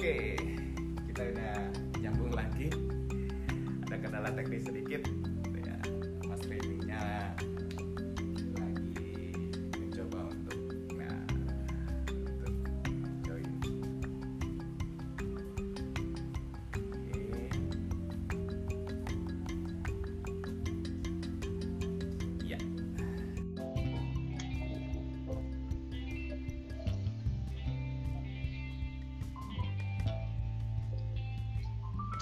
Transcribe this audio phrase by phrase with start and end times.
[0.00, 0.32] Oke,
[1.12, 1.60] kita udah
[2.00, 2.72] nyambung lagi.
[3.84, 5.04] Ada kendala teknis sedikit.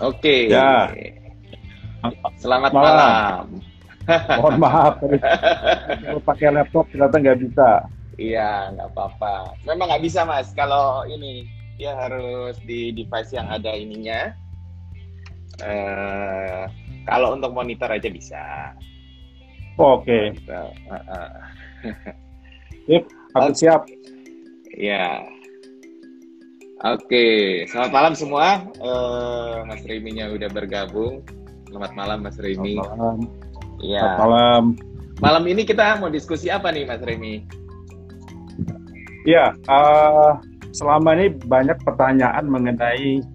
[0.08, 0.48] Oke.
[0.48, 0.88] Ya.
[2.40, 2.88] Selamat Malam.
[2.88, 3.44] malam.
[4.40, 4.96] Mohon maaf,
[6.08, 7.84] kalau pakai laptop ternyata nggak bisa.
[8.16, 9.52] Iya, nggak apa-apa.
[9.68, 10.48] Memang nggak bisa mas.
[10.56, 11.44] Kalau ini
[11.76, 14.32] dia harus di device yang ada ininya.
[15.60, 16.64] Eh,
[17.04, 18.72] kalau untuk monitor aja bisa.
[19.76, 20.48] Oke, Gitu.
[20.48, 21.04] Eh,
[22.96, 23.02] eh.
[23.36, 23.84] aku siap.
[24.72, 25.20] Ya.
[26.78, 28.62] Oke, selamat malam semua.
[28.78, 31.26] Eh, Mas Riminya udah bergabung.
[31.66, 32.78] Selamat malam Mas Rimi.
[32.78, 33.18] Selamat malam.
[33.82, 33.98] Iya.
[33.98, 34.62] Selamat malam.
[35.18, 37.42] Malam ini kita mau diskusi apa nih Mas Rimi?
[39.26, 40.32] Ya, eh,
[40.70, 43.26] selama ini banyak pertanyaan mengenai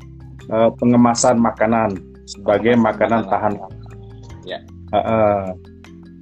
[0.47, 3.53] eh, pengemasan makanan sebagai Pengemasan makanan makanan.
[3.59, 4.47] tahan.
[4.47, 4.59] Ya.
[4.95, 5.43] Eh, eh,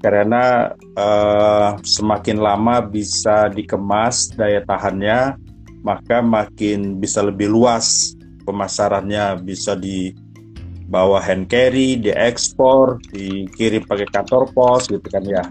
[0.01, 5.37] karena eh, semakin lama bisa dikemas daya tahannya,
[5.81, 8.13] maka makin bisa lebih luas
[8.45, 15.43] pemasarannya bisa dibawa hand carry, diekspor, dikirim pakai kantor pos gitu kan ya.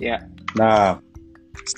[0.00, 0.18] Ya.
[0.56, 0.98] Nah,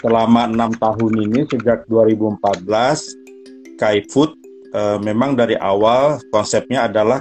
[0.01, 4.39] selama enam tahun ini sejak 2014, Kai Food
[4.73, 7.21] eh, memang dari awal konsepnya adalah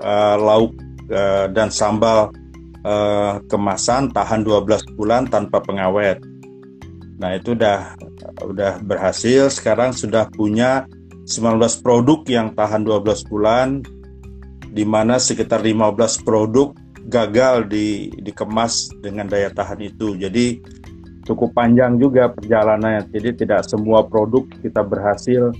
[0.00, 0.72] eh, lauk
[1.12, 2.32] eh, dan sambal
[3.52, 6.24] kemasan tahan 12 bulan tanpa pengawet.
[7.20, 7.92] Nah, itu udah
[8.44, 9.50] udah berhasil.
[9.50, 10.84] Sekarang sudah punya
[11.28, 13.84] 19 produk yang tahan 12 bulan
[14.72, 16.72] di mana sekitar 15 produk
[17.08, 20.16] gagal di dikemas dengan daya tahan itu.
[20.16, 20.60] Jadi
[21.24, 23.08] cukup panjang juga perjalanannya.
[23.12, 25.52] Jadi tidak semua produk kita berhasil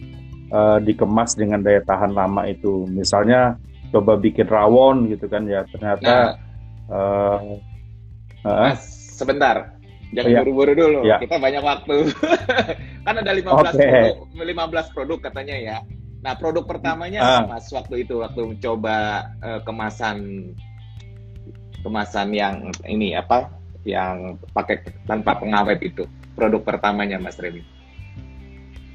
[0.53, 2.84] eh, dikemas dengan daya tahan lama itu.
[2.88, 3.56] Misalnya
[3.88, 6.37] coba bikin rawon gitu kan ya, ternyata
[6.88, 7.41] Nah, eh,
[8.44, 8.81] Mas,
[9.17, 9.78] sebentar.
[10.09, 10.41] Jangan Iya.
[10.41, 11.01] buru-buru dulu.
[11.05, 11.17] Iya.
[11.21, 11.97] Kita banyak waktu.
[13.07, 13.85] kan ada 15 Oke.
[13.85, 15.79] produk, 15 produk katanya ya.
[16.19, 18.97] Nah, produk pertamanya apa, Mas waktu itu waktu mencoba
[19.39, 20.17] eh, kemasan
[21.81, 23.53] kemasan yang ini apa?
[23.87, 26.05] Yang pakai tanpa pengawet itu.
[26.35, 27.63] Produk pertamanya Mas Remi.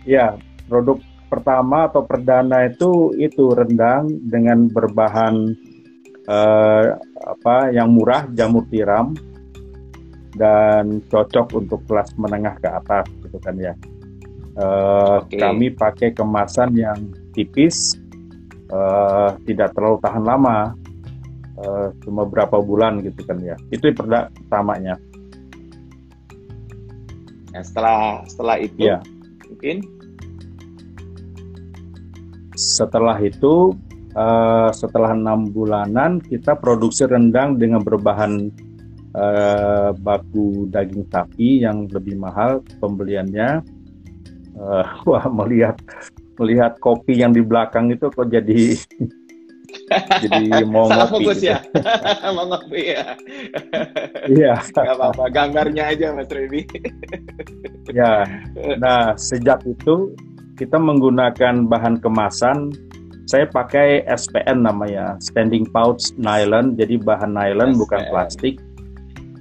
[0.04, 0.36] ya
[0.68, 1.00] produk
[1.32, 5.56] pertama atau perdana itu itu rendang dengan berbahan
[6.28, 6.86] eh,
[7.24, 9.16] apa yang murah jamur tiram
[10.34, 13.74] dan cocok untuk kelas menengah ke atas gitu kan ya.
[14.54, 15.38] Eh, Oke.
[15.42, 16.98] Kami pakai kemasan yang
[17.34, 17.98] tipis,
[18.70, 20.78] eh, tidak terlalu tahan lama,
[21.58, 23.58] eh, cuma berapa bulan gitu kan ya.
[23.74, 24.98] Itu perda- pertamanya.
[27.54, 29.02] Nah, setelah setelah itu Iya.
[29.50, 29.78] mungkin
[32.54, 33.74] Setelah itu,
[34.14, 38.54] eh, setelah enam bulanan, kita produksi rendang dengan berbahan
[39.14, 43.62] eh, baku daging sapi yang lebih mahal pembeliannya.
[44.54, 45.78] Eh, wah, melihat
[46.42, 48.74] melihat kopi yang di belakang itu kok jadi
[50.26, 51.50] jadi mau salah ngopi fokus gitu.
[51.54, 51.58] ya.
[52.36, 53.06] Mau ngopi ya.
[54.30, 56.66] Iya, apa-apa, gambarnya aja Mas Remi.
[57.90, 58.26] ya.
[58.78, 60.14] Nah, sejak itu
[60.58, 62.74] kita menggunakan bahan kemasan.
[63.24, 66.76] Saya pakai SPN namanya, standing pouch nylon.
[66.76, 68.12] Jadi bahan nylon bukan SPN.
[68.12, 68.56] plastik.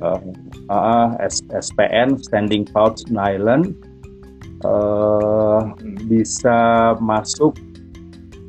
[0.02, 0.18] Uh,
[0.66, 3.70] uh, S- SPN, standing pouch nylon.
[4.62, 5.74] Uh,
[6.06, 7.54] bisa masuk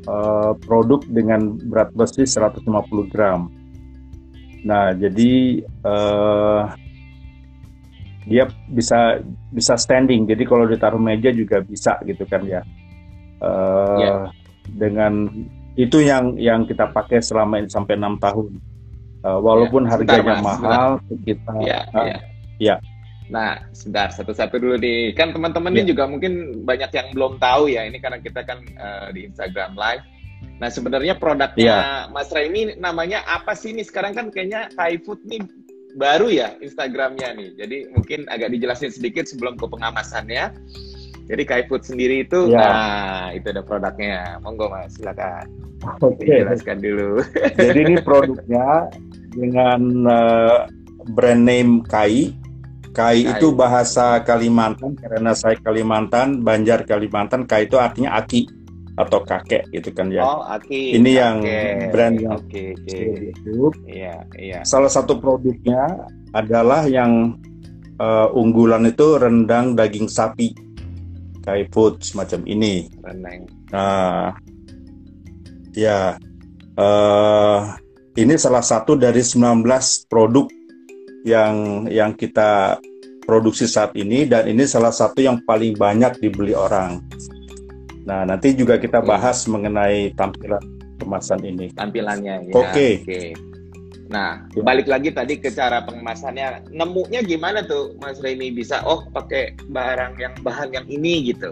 [0.06, 2.66] uh, produk dengan berat besi 150
[3.10, 3.50] gram.
[4.64, 6.70] Nah, jadi uh,
[8.24, 9.20] dia bisa
[9.52, 10.24] bisa standing.
[10.24, 12.62] Jadi kalau ditaruh meja juga bisa gitu kan ya.
[13.44, 14.14] Uh, Ya.
[14.64, 15.28] Dengan
[15.76, 18.56] itu yang yang kita pakai selama ini sampai enam tahun.
[19.24, 22.18] Uh, walaupun Ya, sebentar, harganya Mas, mahal, sekitar Iya, uh, iya.
[22.60, 22.76] iya.
[23.32, 25.16] Nah, sebentar satu-satu dulu nih.
[25.16, 25.80] Kan teman-teman Iya.
[25.80, 26.32] ini juga mungkin
[26.68, 27.88] banyak yang belum tahu ya.
[27.88, 30.04] Ini karena kita kan eh, di Instagram Live.
[30.60, 32.12] Nah, sebenarnya produknya Iya.
[32.12, 33.88] Mas Raimi namanya apa sih nih?
[33.88, 35.40] Sekarang kan kayaknya Thai Food nih
[35.96, 37.48] baru ya Instagramnya nih.
[37.56, 40.52] Jadi mungkin agak dijelasin sedikit sebelum ke pengamasannya.
[41.24, 42.60] Jadi Kai Food sendiri itu, Iya.
[42.60, 44.36] nah itu ada produknya.
[44.44, 45.48] Monggo Mas, silakan
[46.04, 46.20] Oke.
[46.20, 47.24] dijelaskan dulu.
[47.56, 48.92] Jadi ini produknya
[49.34, 50.58] dengan eh,
[51.10, 52.32] brand name Kai.
[52.94, 53.34] Kai Kai.
[53.36, 57.44] itu bahasa Kalimantan karena saya Kalimantan, Banjar Kalimantan.
[57.44, 58.64] Kai itu artinya aki.
[58.94, 60.22] atau kakek gitu kan ya.
[60.22, 60.94] Oh, Aki.
[61.02, 61.90] Ini yang Oke.
[61.90, 63.74] brand yang di YouTube.
[63.90, 64.60] Iya, iya.
[64.62, 67.34] Salah satu produknya adalah yang
[67.98, 70.54] eh, unggulan itu rendang daging sapi,
[71.42, 72.86] Kai Food semacam ini.
[73.02, 73.50] Reneng.
[73.74, 74.30] Nah,
[75.74, 76.14] ya
[76.78, 77.58] eh
[78.14, 79.66] ini salah satu dari 19
[80.06, 80.46] produk
[81.26, 82.78] yang yang kita
[83.26, 87.02] produksi saat ini dan ini salah satu yang paling banyak dibeli orang.
[88.04, 90.60] Nah, nanti juga kita bahas mengenai tampilan
[91.00, 91.72] kemasan ini.
[91.72, 92.54] Tampilannya ya.
[92.54, 92.88] Oke.
[94.12, 94.60] Nah, Ya.
[94.62, 96.68] balik lagi tadi ke cara pengemasannya.
[96.68, 101.48] Nemunya gimana tuh Mas Reni bisa oh pakai barang yang bahan yang ini gitu.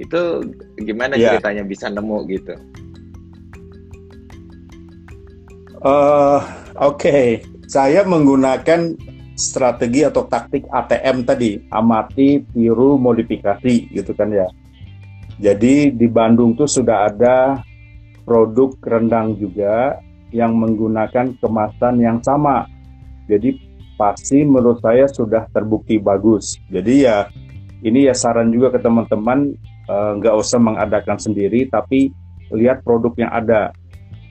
[0.00, 0.48] Itu
[0.80, 1.36] gimana Ya.
[1.36, 2.56] ceritanya bisa nemu gitu?
[5.86, 6.40] Eh,
[6.76, 7.40] Oke,
[7.70, 8.98] saya menggunakan
[9.38, 14.50] strategi atau taktik ATM tadi, amati, tiru, modifikasi, gitu kan ya.
[15.38, 17.62] Jadi di Bandung tuh sudah ada
[18.26, 20.02] produk rendang juga
[20.34, 22.66] yang menggunakan kemasan yang sama.
[23.30, 23.56] Jadi
[23.96, 26.60] pasti menurut saya sudah terbukti bagus.
[26.68, 27.30] Jadi ya
[27.86, 29.54] ini ya saran juga ke teman-teman
[29.86, 32.10] eh, nggak usah mengadakan sendiri, tapi
[32.50, 33.70] lihat produk yang ada.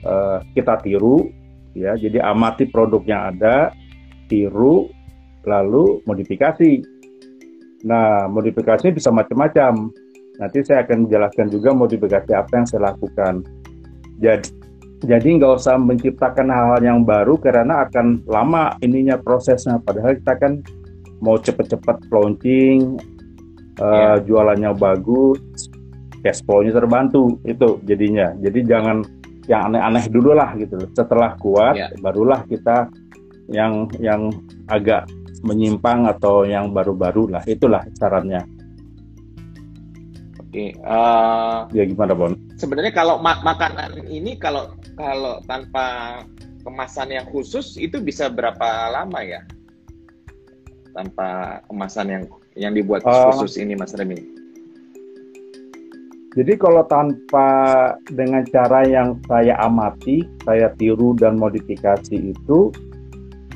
[0.06, 1.26] Eh, kita tiru,
[1.76, 1.92] ya.
[1.94, 3.70] Jadi amati produk yang ada,
[4.26, 4.88] tiru,
[5.44, 6.82] lalu modifikasi.
[7.86, 9.92] Nah, modifikasi bisa macam-macam.
[10.36, 13.46] Nanti saya akan jelaskan juga modifikasi apa yang saya lakukan.
[14.20, 14.48] Jadi,
[15.04, 19.78] jadi nggak usah menciptakan hal-hal yang baru karena akan lama ininya prosesnya.
[19.80, 20.52] Padahal kita kan
[21.20, 23.00] mau cepet-cepet launching,
[23.80, 24.24] eh, Iya.
[24.24, 25.40] jualannya bagus,
[26.20, 28.34] cash flow-nya terbantu itu jadinya.
[28.40, 29.04] Jadi jangan
[29.46, 30.78] yang aneh-aneh dulu lah gitu.
[30.92, 31.88] Setelah kuat, Iya.
[32.02, 32.90] barulah kita
[33.50, 34.30] yang yang
[34.66, 35.06] agak
[35.46, 37.42] menyimpang atau yang baru-baru lah.
[37.46, 38.42] Itulah sarannya.
[40.42, 40.74] Oke.
[40.74, 42.32] eh, Ya gimana Bon?
[42.56, 46.18] sebenarnya kalau ma- makanan ini kalau kalau tanpa
[46.64, 49.44] kemasan yang khusus itu bisa berapa lama ya?
[50.96, 52.24] Tanpa kemasan yang
[52.56, 54.16] yang dibuat Uh, khusus ini Mas Reni.
[56.36, 57.48] Jadi kalau tanpa
[58.12, 62.68] dengan cara yang saya amati, saya tiru dan modifikasi itu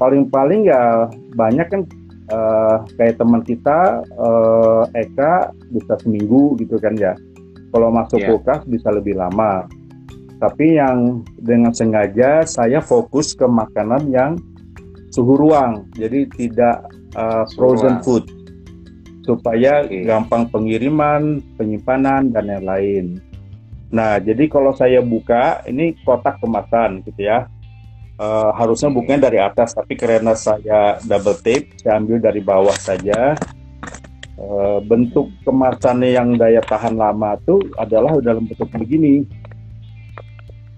[0.00, 1.04] paling-paling ya
[1.36, 1.84] banyak kan
[2.32, 7.12] eh, kayak teman kita eh, Eka bisa seminggu gitu kan ya.
[7.70, 8.28] Kalau masuk Iya.
[8.34, 9.68] kulkas bisa lebih lama.
[10.40, 14.40] Tapi yang dengan sengaja saya fokus ke makanan yang
[15.12, 18.04] suhu ruang, jadi tidak Suhu frozen ruang.
[18.06, 18.24] food
[19.30, 20.02] supaya Oke.
[20.02, 23.06] gampang pengiriman, penyimpanan dan yang lain.
[23.90, 27.46] Nah, jadi kalau saya buka ini kotak kemasan gitu ya.
[28.20, 33.32] Eh, harusnya bukanya dari atas, tapi karena saya double tape, saya ambil dari bawah saja.
[34.40, 39.24] Eh, bentuk kemasannya yang daya tahan lama itu adalah dalam bentuk begini.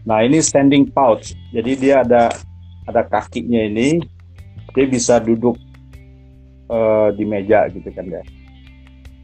[0.07, 1.35] Nah, ini standing pouch.
[1.51, 2.31] Jadi dia ada
[2.87, 4.03] ada kakinya ini.
[4.73, 5.59] Dia bisa duduk
[6.71, 8.23] eh, di meja gitu kan ya.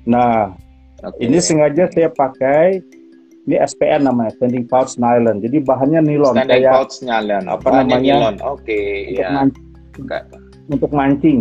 [0.09, 0.57] Nah,
[1.05, 1.21] Oke.
[1.21, 2.81] ini sengaja saya pakai
[3.45, 5.39] ini SPN namanya standing pouch nylon.
[5.39, 7.45] Jadi bahannya nilon Standing kayak pouch nylon.
[7.47, 8.13] apa Bahannya namanya?
[8.15, 8.35] nilon.
[8.43, 9.29] Oke, untuk, ya.
[9.31, 9.57] man-
[9.95, 10.23] Enggak.
[10.67, 11.41] untuk mancing.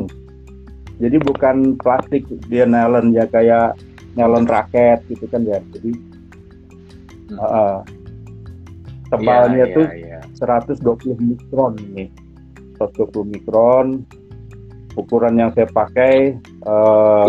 [0.98, 3.76] Jadi bukan plastik dia nylon ya kayak
[4.14, 5.60] nylon raket gitu kan ya.
[5.72, 5.92] Jadi
[7.28, 7.36] Hmm.
[7.36, 7.78] uh, uh,
[9.10, 10.20] tebalnya Iya, tuh iya, iya.
[10.40, 12.08] 120 mikron nih.
[12.78, 13.88] 120 mikron.
[14.96, 17.28] Ukuran yang saya pakai eh,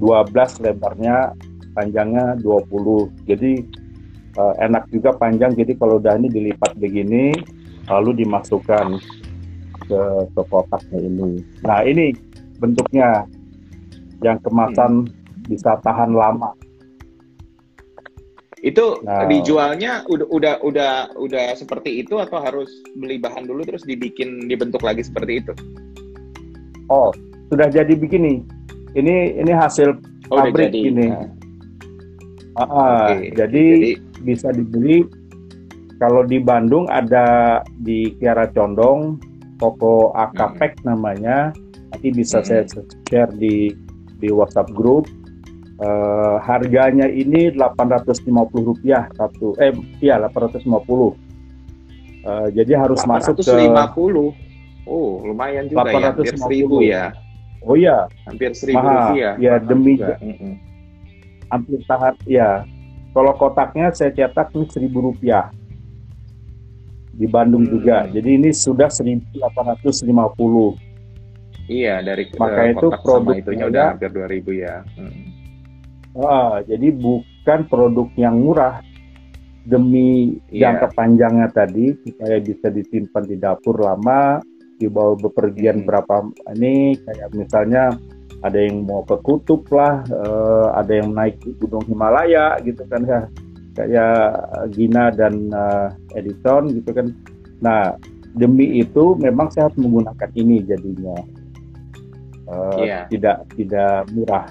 [0.00, 1.36] 12 lebarnya,
[1.76, 3.28] panjangnya 20.
[3.28, 3.52] Jadi
[4.36, 5.52] eh, enak juga panjang.
[5.56, 7.36] Jadi kalau udah ini dilipat begini,
[7.90, 8.96] lalu dimasukkan
[9.86, 11.42] ke, ke kotaknya ini.
[11.66, 12.14] Nah ini
[12.62, 13.26] bentuknya
[14.22, 15.10] yang kemasan
[15.50, 16.54] bisa tahan lama.
[18.62, 19.26] Itu Nah.
[19.26, 24.86] dijualnya udah udah udah udah seperti itu atau harus beli bahan dulu terus dibikin dibentuk
[24.86, 25.52] lagi seperti itu?
[26.86, 27.10] Oh,
[27.50, 28.46] sudah jadi begini.
[28.92, 29.88] Ini ini hasil
[30.32, 30.80] Oh, Pabrik jadi.
[30.88, 31.06] ini.
[31.12, 31.28] Nah,
[32.52, 33.32] Ah, ah, oke.
[33.32, 35.08] jadi, bisa dibeli
[35.96, 39.16] kalau di Bandung ada di Kiara Condong
[39.56, 41.48] toko Akapek namanya
[41.88, 42.48] nanti bisa Hmm.
[42.48, 42.62] saya
[43.08, 43.72] share di
[44.18, 45.08] di WhatsApp grup
[45.82, 51.18] Eh, harganya ini 850 rupiah satu eh iya 850
[52.22, 54.30] Eh, jadi harus masuk ke 850.
[54.86, 56.14] Oh, lumayan juga ya.
[56.14, 56.46] Hampir 850.
[56.46, 57.10] seribu ya.
[57.62, 59.14] Oh ya Hampir seribu Mahal.
[59.14, 59.32] rupiah.
[59.36, 60.16] Ya, Mahal demi- juga.
[61.48, 62.64] Hampir tahap ya
[63.12, 65.52] kalau kotaknya saya cetak ini seribu rupiah
[67.12, 67.72] di Bandung Hmm.
[67.72, 70.74] juga jadi ini sudah 1850
[71.62, 74.76] Iya, dari Maka eh, itu kotak sama produk itunya udah hampir 2000 ya.
[74.98, 75.14] Mm.
[76.18, 78.82] Ah, jadi bukan produk yang murah
[79.62, 80.74] demi yeah.
[80.74, 84.42] jangka panjangnya tadi supaya bisa disimpan di dapur lama
[84.80, 85.86] dibawa bepergian hmm.
[85.88, 86.14] berapa
[86.56, 87.96] ini kayak misalnya
[88.42, 93.06] ada yang mau ke kutub lah uh, ada yang naik di gunung Himalaya gitu kan
[93.06, 93.20] ya
[93.72, 94.16] kayak
[94.74, 97.14] Gina dan uh, Edison gitu kan
[97.62, 97.94] nah
[98.34, 101.16] demi itu memang saya harus menggunakan ini jadinya
[102.50, 103.02] uh, eh, yeah.
[103.12, 104.48] tidak tidak murah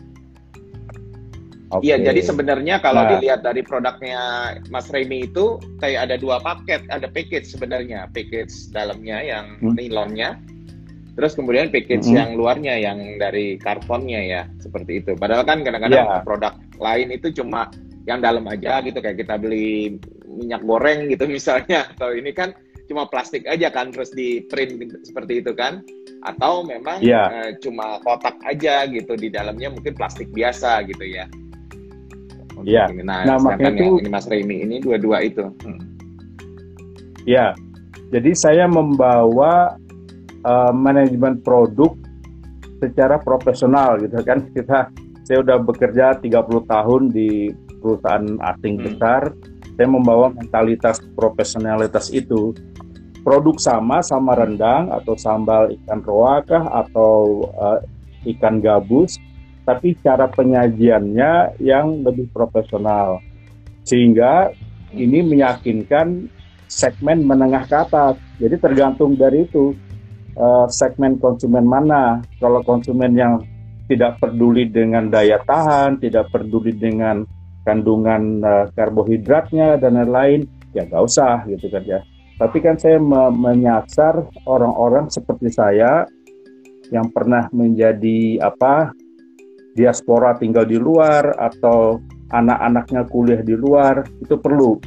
[1.72, 1.88] Okay.
[1.88, 3.16] Iya, jadi sebenarnya kalau nah.
[3.16, 4.20] dilihat dari produknya
[4.68, 9.80] Mas Remy itu kayak ada dua paket, ada package sebenarnya, package dalamnya yang hmm.
[9.80, 10.36] nilonnya,
[11.16, 12.18] terus kemudian package hmm.
[12.20, 15.16] yang luarnya yang dari karbonnya ya, seperti itu.
[15.16, 16.20] Padahal kan kadang-kadang yeah.
[16.28, 17.72] produk lain itu cuma
[18.04, 19.96] yang dalam aja gitu, kayak kita beli
[20.28, 22.52] minyak goreng gitu misalnya, atau ini kan
[22.92, 25.80] cuma plastik aja kan, terus di print seperti itu kan,
[26.28, 27.32] atau memang yeah.
[27.32, 31.32] uh, cuma kotak aja gitu di dalamnya mungkin plastik biasa gitu ya.
[32.66, 32.90] Iya.
[33.02, 35.50] Nah, nah makanya itu ini Mas Remy ini dua-dua itu.
[35.64, 35.82] Hmm.
[37.26, 37.54] Ya.
[38.12, 39.80] Jadi saya membawa
[40.44, 41.96] uh, manajemen produk
[42.84, 44.46] secara profesional gitu kan.
[44.56, 44.92] Kita
[45.24, 46.28] saya udah bekerja 30
[46.68, 48.26] tahun di perusahaan
[48.56, 48.86] asing hmm.
[48.86, 49.32] besar.
[49.80, 52.54] Saya membawa mentalitas profesionalitas itu.
[53.22, 57.78] Produk sama sama rendang atau sambal ikan roakah atau uh,
[58.26, 59.22] ikan gabus
[59.64, 63.22] tapi cara penyajiannya yang lebih profesional.
[63.86, 64.54] Sehingga
[64.94, 66.28] ini meyakinkan
[66.72, 68.16] segmen menengah ke atas.
[68.40, 69.76] Jadi tergantung dari itu
[70.40, 72.24] uh, segmen konsumen mana.
[72.40, 73.44] Kalau konsumen yang
[73.92, 77.28] tidak peduli dengan daya tahan tidak peduli dengan
[77.68, 82.00] kandungan uh, karbohidratnya dan lain-lain ya nggak usah gitu kan ya.
[82.40, 86.08] Tapi kan saya me menyasar orang-orang seperti saya
[86.90, 88.96] yang pernah menjadi apa
[89.76, 92.00] diaspora tinggal di luar atau
[92.32, 94.80] anak-anaknya kuliah di luar itu perlu.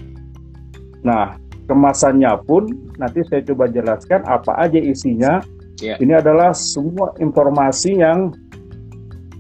[1.05, 1.37] Nah,
[1.69, 5.41] kemasannya pun nanti saya coba jelaskan apa aja isinya.
[5.83, 5.99] Yeah.
[6.01, 8.33] Ini adalah semua informasi yang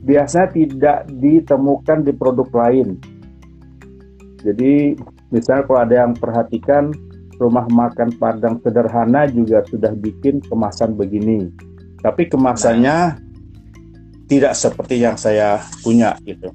[0.04, 3.00] biasanya tidak ditemukan di produk lain.
[4.44, 4.92] Jadi,
[5.32, 6.92] misalnya kalau ada yang perhatikan
[7.40, 11.48] rumah makan Padang sederhana juga sudah bikin kemasan begini.
[12.04, 13.23] Tapi kemasannya
[14.38, 16.50] tidak seperti yang saya punya gitu.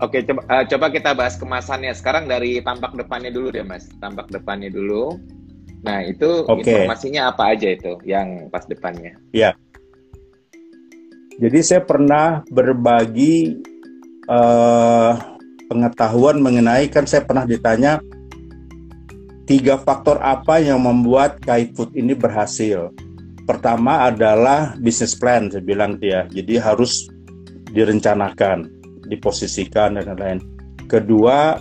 [0.00, 1.92] Oke, coba uh, coba kita bahas kemasannya.
[1.92, 3.84] Sekarang dari tampak depannya dulu deh, Mas.
[4.00, 5.20] Tampak depannya dulu.
[5.84, 6.84] Nah, itu okay.
[6.84, 9.16] informasinya apa aja itu yang pas depannya?
[9.36, 9.52] Ya.
[11.40, 13.60] Jadi saya pernah berbagi
[14.28, 15.16] uh,
[15.68, 18.00] pengetahuan mengenai kan saya pernah ditanya
[19.48, 22.92] tiga faktor apa yang membuat Kai Food ini berhasil
[23.50, 26.30] pertama adalah bisnis plan saya bilang dia.
[26.30, 27.10] Jadi harus
[27.74, 28.70] direncanakan
[29.10, 30.38] diposisikan dan lain-lain.
[30.86, 31.58] Kedua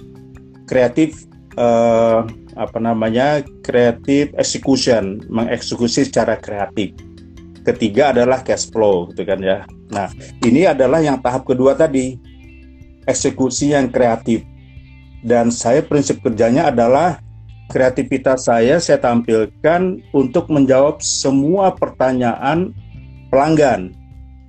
[0.69, 1.25] kreatif
[1.57, 2.21] eh,
[2.53, 6.93] apa namanya kreatif execution mengeksekusi secara kreatif.
[7.65, 9.65] Ketiga adalah cash flow gitu kan ya.
[9.89, 10.13] Nah
[10.45, 12.21] ini adalah yang tahap kedua tadi
[13.09, 14.45] eksekusi yang kreatif.
[15.19, 17.19] Dan saya prinsip kerjanya adalah
[17.69, 22.73] kreativitas saya saya tampilkan untuk menjawab semua pertanyaan
[23.29, 23.93] pelanggan,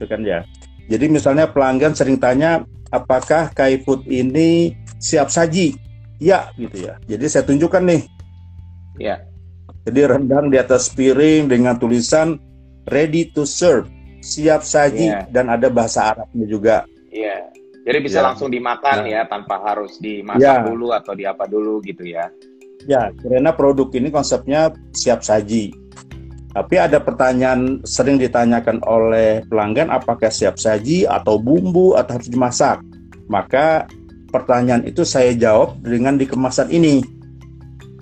[0.01, 0.41] itu kan ya.
[0.89, 5.77] Jadi misalnya pelanggan sering tanya, apakah Kai Food ini siap saji?
[6.17, 6.97] Ya, gitu ya.
[7.05, 8.03] Jadi saya tunjukkan nih.
[8.97, 9.23] Ya.
[9.85, 12.41] Jadi rendang di atas piring dengan tulisan
[12.89, 13.89] ready to serve,
[14.25, 15.25] siap saji ya.
[15.29, 16.77] dan ada bahasa Arabnya juga.
[17.13, 17.49] Iya.
[17.85, 18.25] Jadi bisa ya.
[18.29, 19.09] langsung dimakan nah.
[19.09, 20.65] ya tanpa harus dimasak ya.
[20.65, 22.29] dulu atau di apa dulu gitu ya.
[22.89, 25.75] Ya, karena produk ini konsepnya siap saji.
[26.51, 32.83] Tapi ada pertanyaan sering ditanyakan oleh pelanggan apakah siap saji atau bumbu atau harus dimasak.
[33.31, 33.87] Maka
[34.35, 37.07] pertanyaan itu saya jawab dengan di kemasan ini.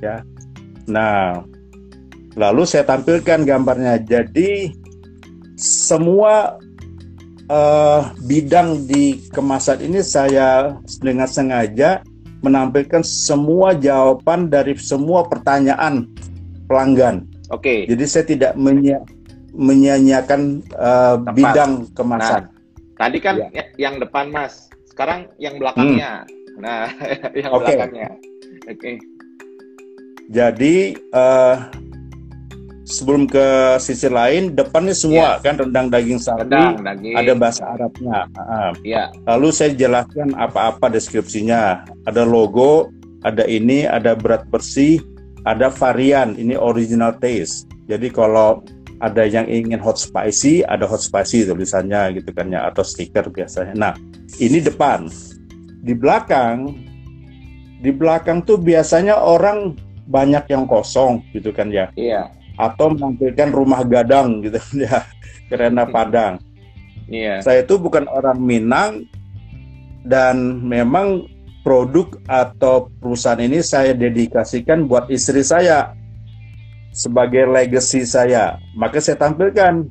[0.01, 0.25] Ya.
[0.89, 1.45] Nah,
[2.41, 4.01] lalu saya tampilkan gambarnya.
[4.01, 4.73] Jadi
[5.61, 6.57] semua
[7.53, 12.01] uh, bidang di kemasan ini saya dengan sengaja
[12.43, 16.07] menampilkan semua jawaban dari semua pertanyaan
[16.71, 17.27] pelanggan.
[17.51, 17.85] Oke.
[17.85, 17.91] Okay.
[17.91, 19.03] Jadi saya tidak menya
[19.57, 22.47] menyanyiakan uh, bidang kemasan.
[22.47, 23.65] Nah, tadi kan ya.
[23.75, 26.23] yang depan Mas, sekarang yang belakangnya.
[26.29, 26.63] Hmm.
[26.63, 26.87] Nah,
[27.41, 27.75] yang okay.
[27.75, 28.11] belakangnya.
[28.69, 28.77] Oke.
[28.79, 28.95] Okay.
[30.29, 31.57] Jadi uh,
[32.89, 35.45] sebelum ke sisi lain depannya semua yeah.
[35.45, 37.15] kan rendang daging sapi rendang, daging.
[37.21, 39.13] ada bahasa Arabnya uh, yeah.
[39.29, 42.89] lalu saya jelaskan apa-apa deskripsinya ada logo
[43.29, 45.05] ada ini ada berat bersih
[45.45, 48.65] ada varian ini original taste jadi kalau
[49.05, 53.77] ada yang ingin hot spicy ada hot spicy tulisannya gitu kan ya atau stiker biasanya
[53.77, 53.93] nah
[54.41, 55.13] ini depan
[55.85, 56.89] di belakang
[57.79, 59.79] di belakang tuh biasanya orang
[60.09, 61.93] banyak yang kosong gitu kan ya.
[61.95, 62.33] Iya.
[62.59, 65.07] Atau menampilkan rumah gadang gitu ya,
[65.47, 66.43] kerana Padang.
[67.09, 67.41] Iya.
[67.41, 69.09] Saya itu bukan orang Minang
[70.05, 71.25] dan memang
[71.63, 75.95] produk atau perusahaan ini saya dedikasikan buat istri saya
[76.93, 78.59] sebagai legacy saya.
[78.75, 79.87] Maka saya tampilkan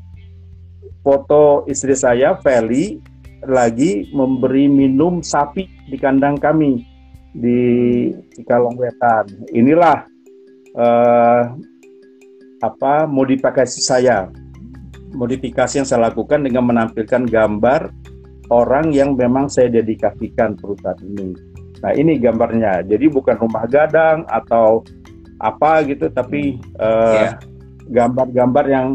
[1.06, 3.00] foto istri saya, Feli,
[3.48, 6.84] lagi memberi minum sapi di kandang kami
[7.32, 7.60] di
[8.34, 9.30] Cikalong Wetan.
[9.54, 10.04] Inilah
[10.76, 11.54] uh,
[12.62, 14.30] apa modifikasi saya.
[15.14, 17.90] Modifikasi yang saya lakukan dengan menampilkan gambar
[18.52, 21.36] orang yang memang saya dedikasikan perusahaan ini.
[21.84, 22.84] Nah ini gambarnya.
[22.86, 24.84] Jadi bukan rumah gadang atau
[25.38, 27.38] apa gitu, tapi uh,
[27.88, 28.88] gambar-gambar yang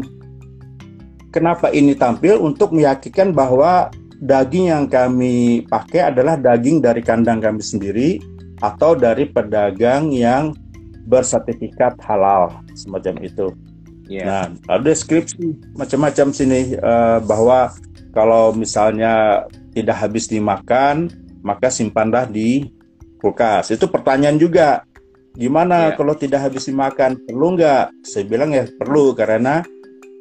[1.33, 3.89] kenapa ini tampil untuk meyakinkan bahwa
[4.21, 8.09] daging yang kami pakai adalah daging dari kandang kami sendiri
[8.61, 10.55] atau dari pedagang yang
[11.07, 13.51] bersertifikat halal semacam itu.
[14.07, 14.27] Yeah.
[14.27, 17.71] Nah, ada deskripsi macam-macam sini uh, bahwa
[18.11, 21.09] kalau misalnya tidak habis dimakan,
[21.41, 22.67] maka simpanlah di
[23.23, 23.71] kulkas.
[23.71, 24.83] Itu pertanyaan juga.
[25.33, 25.95] Gimana yeah.
[25.97, 27.17] kalau tidak habis dimakan?
[27.25, 28.05] Perlu nggak?
[28.05, 29.65] Saya bilang ya perlu karena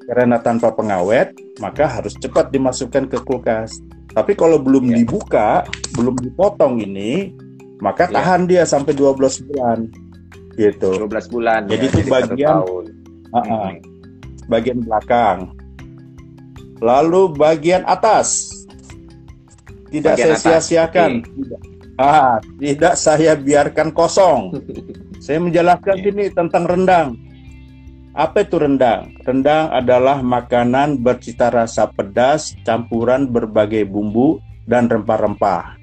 [0.08, 1.30] karena tanpa pengawet
[1.62, 3.76] maka harus cepat dimasukkan ke kulkas.
[4.12, 4.96] Tapi kalau belum yeah.
[5.02, 5.48] dibuka,
[5.96, 7.32] belum dipotong ini,
[7.82, 8.14] maka yeah.
[8.16, 9.88] tahan dia sampai 12 bulan.
[10.56, 10.90] Gitu.
[11.00, 11.60] 12 bulan.
[11.68, 12.56] Jadi ya, itu jadi bagian
[13.32, 13.68] uh -uh,
[14.48, 15.38] bagian belakang.
[16.82, 18.50] Lalu bagian atas
[19.88, 21.10] tidak bagian saya sia-siakan.
[21.22, 22.00] Okay.
[22.00, 24.56] Ah, tidak saya biarkan kosong.
[25.24, 26.10] saya menjelaskan yeah.
[26.10, 27.14] ini tentang rendang
[28.12, 29.16] apa itu rendang?
[29.24, 34.36] Rendang adalah makanan bercita rasa pedas, campuran berbagai bumbu
[34.68, 35.80] dan rempah-rempah.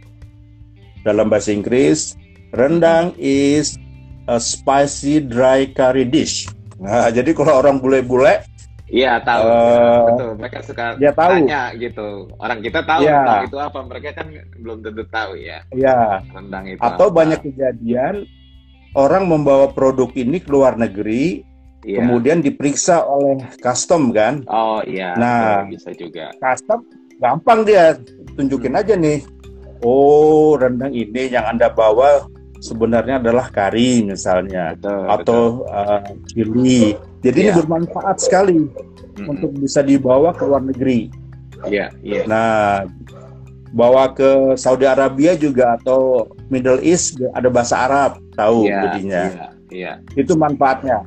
[1.01, 2.13] Dalam bahasa Inggris,
[2.53, 3.82] rendang is
[4.30, 6.46] a spicy dry curry dish.
[6.78, 8.46] Nah, jadi kalau orang bule-bule
[8.89, 10.30] Iya tahu, uh, ya, betul.
[10.42, 11.30] Mereka suka dia tahu.
[11.30, 12.26] tanya gitu.
[12.42, 13.22] Orang kita tahu ya.
[13.22, 15.62] rendang itu apa, mereka kan belum tentu tahu ya.
[15.70, 16.26] Iya.
[16.34, 16.82] Rendang itu.
[16.82, 17.18] Atau apa.
[17.22, 18.26] banyak kejadian
[18.98, 21.46] orang membawa produk ini ke luar negeri,
[21.80, 22.04] Iya.
[22.04, 24.44] Kemudian diperiksa oleh custom kan?
[24.52, 25.15] Oh iya.
[25.15, 26.28] Nah, bisa juga.
[26.36, 26.84] Custom
[27.24, 27.96] gampang dia
[28.36, 28.82] tunjukin hmm.
[28.84, 29.24] aja nih.
[29.80, 32.28] Oh, rendang ini yang Anda bawa
[32.60, 35.74] sebenarnya adalah kari misalnya betul, atau betul.
[35.74, 36.84] Uh, chili.
[37.19, 37.43] Jadi yeah.
[37.43, 37.60] ini iya.
[37.60, 39.26] bermanfaat sekali mm-hmm.
[39.28, 41.12] untuk bisa dibawa ke luar negeri.
[41.67, 42.15] Iya, yeah, iya.
[42.15, 42.26] Yeah.
[42.32, 42.88] Nah,
[43.76, 49.24] bawa ke Saudi Arabia juga atau Middle East ada bahasa Arab, tahu yeah, jadinya.
[49.28, 50.19] Iya, yeah, yeah.
[50.19, 51.04] Itu manfaatnya.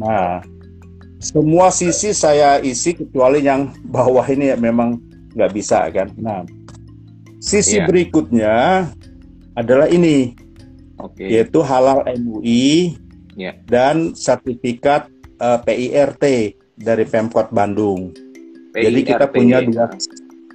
[0.00, 0.40] Nah,
[1.20, 4.96] semua sisi saya isi kecuali yang bawah ini ya memang
[5.36, 6.08] nggak bisa kan.
[6.16, 6.48] Nah,
[7.44, 7.84] sisi yeah.
[7.84, 8.56] berikutnya
[9.52, 10.32] adalah ini,
[11.08, 11.28] okay.
[11.40, 12.96] yaitu halal MUI
[13.38, 13.54] yeah.
[13.68, 15.08] dan sertifikat
[15.40, 16.24] uh, eh, PIRT
[16.76, 18.12] dari Pemkot Bandung.
[18.72, 18.84] PIRT.
[18.84, 19.88] Jadi kita punya dua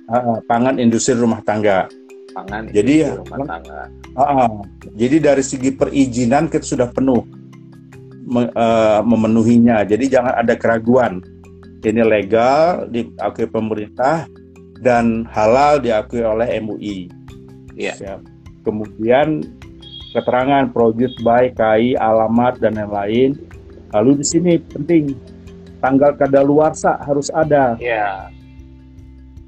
[0.10, 1.89] uh, pangan industri rumah tangga.
[2.36, 3.81] Pangan jadi rumah tangga.
[4.13, 4.51] Uh, uh,
[4.93, 7.25] jadi dari segi perizinan kita sudah penuh
[8.25, 9.86] me, uh, memenuhinya.
[9.86, 11.21] Jadi jangan ada keraguan.
[11.86, 14.25] Ini legal diakui pemerintah
[14.81, 17.13] dan halal diakui oleh MUI.
[17.77, 17.95] Yeah.
[18.01, 18.15] Ya.
[18.65, 19.45] Kemudian
[20.15, 23.36] keterangan produce by KAI, alamat dan lain-lain.
[23.91, 25.12] Lalu di sini penting
[25.84, 27.75] tanggal kadaluarsa harus ada.
[27.78, 28.32] Iya.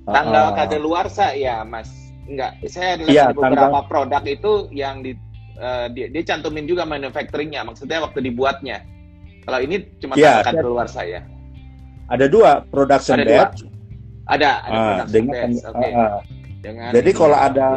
[0.07, 1.87] Tanggal uh, kadaluarsa ya, Mas.
[2.27, 5.15] Enggak, saya lihat ya, beberapa tanggal, produk itu yang di
[5.59, 8.83] uh, dia, dia cantumin juga manufacturingnya, maksudnya waktu dibuatnya.
[9.47, 11.23] Kalau ini cuma ya, tanggal keluar saya.
[12.11, 13.63] Ada dua production ada batch.
[13.63, 13.71] Dua.
[14.27, 15.63] Ada, ada uh, production dengan, batch.
[15.63, 15.91] Okay.
[15.95, 16.19] Uh,
[16.59, 17.67] dengan jadi kalau ada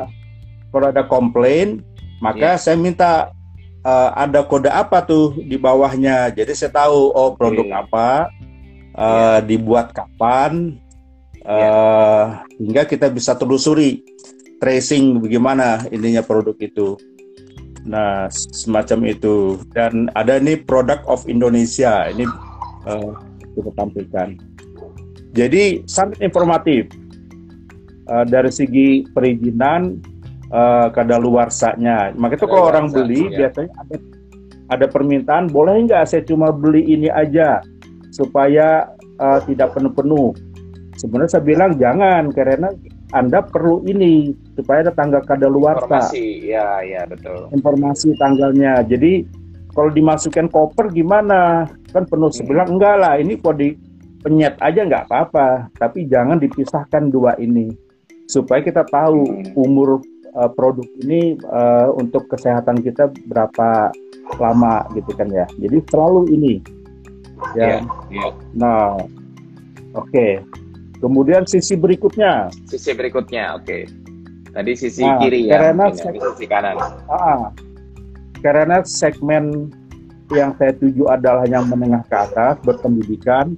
[0.71, 1.83] kalau ada komplain,
[2.21, 2.61] maka yeah.
[2.61, 3.33] saya minta
[3.85, 6.31] uh, ada kode apa tuh di bawahnya.
[6.33, 7.81] Jadi saya tahu oh produk okay.
[7.81, 8.09] apa,
[8.95, 9.39] uh, yeah.
[9.45, 10.77] dibuat kapan,
[11.45, 12.25] uh, yeah.
[12.61, 14.05] hingga kita bisa telusuri
[14.61, 17.01] tracing bagaimana ininya produk itu.
[17.89, 19.57] Nah, semacam itu.
[19.73, 22.13] Dan ada nih produk of Indonesia.
[22.13, 22.29] Ini
[22.85, 23.17] uh,
[23.57, 24.37] kita tampilkan.
[25.33, 26.93] Jadi sangat informatif
[28.13, 30.03] uh, dari segi perizinan
[30.51, 32.15] uh, kadaluarsanya.
[32.19, 33.47] Maka itu kalau orang beli ya.
[33.47, 33.97] biasanya ada
[34.71, 37.59] ada permintaan, boleh nggak saya cuma beli ini aja
[38.15, 38.87] supaya
[39.19, 40.31] uh, tidak penuh-penuh.
[40.99, 42.71] Sebenarnya saya bilang jangan karena
[43.11, 46.13] anda perlu ini supaya ada tanggal kadaluarsa.
[46.13, 47.51] Informasi, ya, ya betul.
[47.51, 48.87] Informasi tanggalnya.
[48.87, 49.27] Jadi
[49.75, 51.67] kalau dimasukkan koper gimana?
[51.91, 52.75] Kan penuh sebelah hmm.
[52.79, 53.15] enggak lah.
[53.19, 53.75] Ini kok di
[54.23, 55.73] penyet aja nggak apa-apa.
[55.75, 57.71] Tapi jangan dipisahkan dua ini
[58.31, 59.59] supaya kita tahu hmm.
[59.59, 59.99] umur
[60.37, 63.91] uh, produk ini uh, untuk kesehatan kita berapa
[64.39, 65.47] lama gitu kan ya.
[65.59, 66.55] Jadi selalu ini.
[67.57, 67.81] Ya.
[67.81, 67.81] Yeah,
[68.13, 68.33] yeah.
[68.55, 69.01] Nah,
[69.97, 70.09] oke.
[70.11, 70.43] Okay.
[71.01, 72.53] Kemudian sisi berikutnya.
[72.69, 73.65] Sisi berikutnya, oke.
[73.65, 73.83] Okay.
[74.51, 76.77] Tadi sisi nah, kiri ya, karena ya, sisi kanan.
[77.09, 77.49] Ah,
[78.45, 79.73] karena segmen
[80.35, 83.55] yang saya tuju adalah yang menengah ke atas berpendidikan,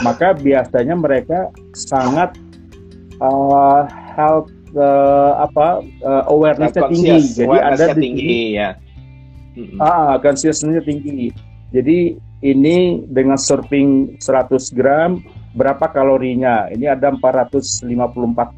[0.00, 2.34] maka biasanya mereka sangat
[3.20, 3.84] uh,
[4.16, 7.18] health uh, apa uh, awarenessnya tinggi.
[7.42, 8.70] Jadi ada di tinggi ya.
[9.82, 11.34] Ah, consciousness tinggi.
[11.70, 15.20] Jadi ini dengan serving 100 gram
[15.54, 16.70] berapa kalorinya?
[16.70, 17.90] Ini ada 454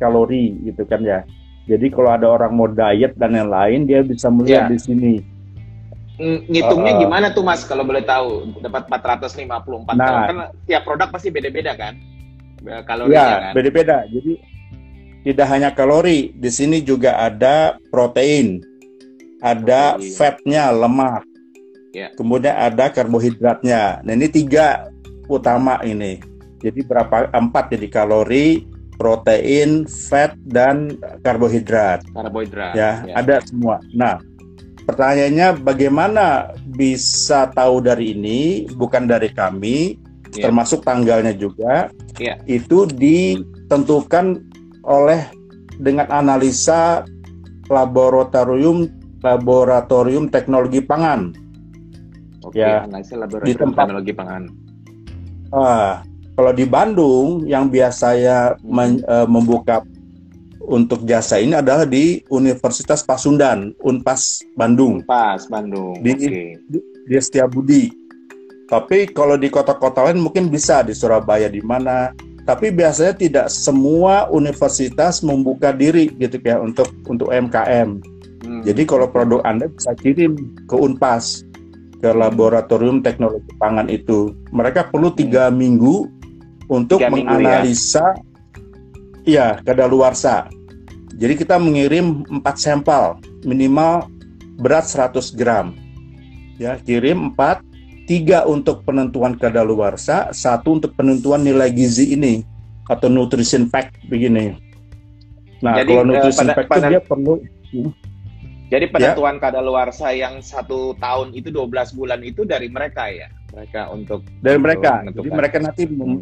[0.00, 1.26] kalori gitu kan ya.
[1.66, 4.72] Jadi kalau ada orang mau diet dan yang lain dia bisa melihat yeah.
[4.72, 5.14] di sini.
[6.22, 8.54] Ngitungnya uh, gimana tuh Mas kalau boleh tahu?
[8.62, 10.36] Dapat 454 nah, kan
[10.68, 11.98] tiap produk pasti beda-beda kan?
[12.86, 13.52] Kalorinya ya, kan.
[13.58, 14.06] beda-beda.
[14.06, 14.51] Jadi
[15.22, 18.58] tidak hanya kalori, di sini juga ada protein,
[19.38, 20.14] ada protein.
[20.18, 21.22] fatnya, lemak,
[21.94, 22.10] yeah.
[22.18, 24.02] kemudian ada karbohidratnya.
[24.02, 24.90] Nah ini tiga
[25.30, 26.18] utama ini.
[26.62, 28.66] Jadi berapa empat jadi kalori,
[28.98, 30.94] protein, fat dan
[31.26, 32.06] karbohidrat.
[32.14, 32.74] Karbohidrat.
[32.78, 33.82] Ya, ya, ada semua.
[33.90, 34.22] Nah,
[34.86, 38.70] pertanyaannya bagaimana bisa tahu dari ini?
[38.78, 39.98] Bukan dari kami,
[40.38, 40.46] ya.
[40.46, 41.90] termasuk tanggalnya juga.
[42.22, 42.38] Ya.
[42.46, 44.51] Itu ditentukan
[44.82, 45.26] oleh
[45.78, 47.06] dengan analisa
[47.70, 48.90] laboratorium
[49.22, 51.30] laboratorium teknologi pangan.
[52.42, 54.42] Oke, ya, analisa laboratorium di tempat, teknologi pangan.
[55.54, 56.02] Ah,
[56.34, 59.86] kalau di Bandung yang biasa ya men, uh, membuka
[60.62, 65.02] untuk jasa ini adalah di Universitas Pasundan, Unpas Bandung.
[65.02, 65.98] Unpas Bandung.
[66.02, 66.54] Di, okay.
[66.70, 67.90] di, di Setiabudi.
[68.70, 74.26] Tapi kalau di kota-kota lain mungkin bisa di Surabaya di mana tapi biasanya tidak semua
[74.30, 78.02] universitas membuka diri gitu ya untuk untuk MKM.
[78.42, 78.62] Hmm.
[78.66, 80.34] Jadi kalau produk Anda bisa kirim
[80.66, 81.46] ke Unpas
[82.02, 82.18] ke hmm.
[82.18, 84.34] laboratorium teknologi pangan itu.
[84.50, 85.54] Mereka perlu tiga hmm.
[85.54, 85.96] minggu
[86.66, 90.50] untuk tiga menganalisa minggu, ya, ya kadaluarsa.
[91.14, 94.10] Jadi kita mengirim empat sampel minimal
[94.58, 95.78] berat 100 gram.
[96.58, 97.62] Ya, kirim empat
[98.12, 102.44] tiga untuk penentuan kadaluarsa, satu untuk penentuan nilai gizi ini
[102.84, 104.52] atau nutrition fact begini.
[105.64, 107.34] Nah, Jadi, kalau nutrition uh, fact itu dia perlu.
[107.72, 107.90] Hmm.
[108.68, 108.92] Jadi ya.
[108.92, 109.40] penentuan ya.
[109.48, 115.08] kadaluarsa yang satu tahun itu 12 bulan itu dari mereka ya, mereka untuk dari mereka.
[115.08, 116.20] Jadi mereka nanti mem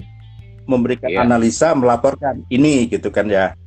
[0.71, 1.27] memberikan yeah.
[1.27, 3.59] analisa, melaporkan ini gitu kan ya.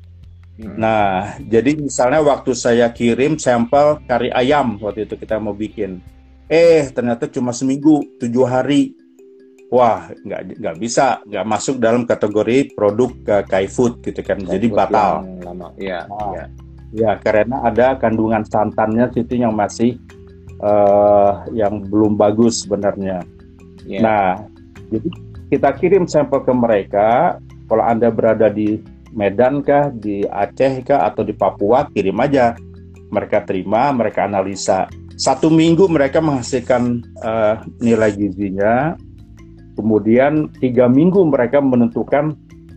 [0.55, 0.79] Hmm.
[0.79, 5.99] Nah, jadi misalnya waktu saya kirim sampel kari ayam waktu itu kita mau bikin
[6.51, 8.95] eh ternyata cuma seminggu tujuh hari.
[9.73, 14.38] Wah nggak nggak bisa nggak masuk dalam kategori produk uh, Kai Food gitu kan.
[14.43, 15.25] Kai jadi batal.
[15.41, 15.73] lama.
[15.82, 16.45] Ya, nah, ya.
[16.93, 19.97] ya karena ada kandungan santannya situ yang masih
[20.62, 23.25] uh, yang belum bagus sebenarnya.
[23.84, 23.99] Ya.
[23.99, 24.27] nah
[24.88, 25.10] jadi
[25.49, 27.41] kita kirim sampel ke mereka.
[27.65, 28.77] Kalau anda berada di
[29.13, 32.53] Medan kah di Aceh kah atau di Papua kirim aja.
[33.10, 38.97] Mereka terima mereka analisa satu minggu mereka menghasilkan uh, nilai gizinya,
[39.78, 42.34] kemudian tiga minggu mereka menentukan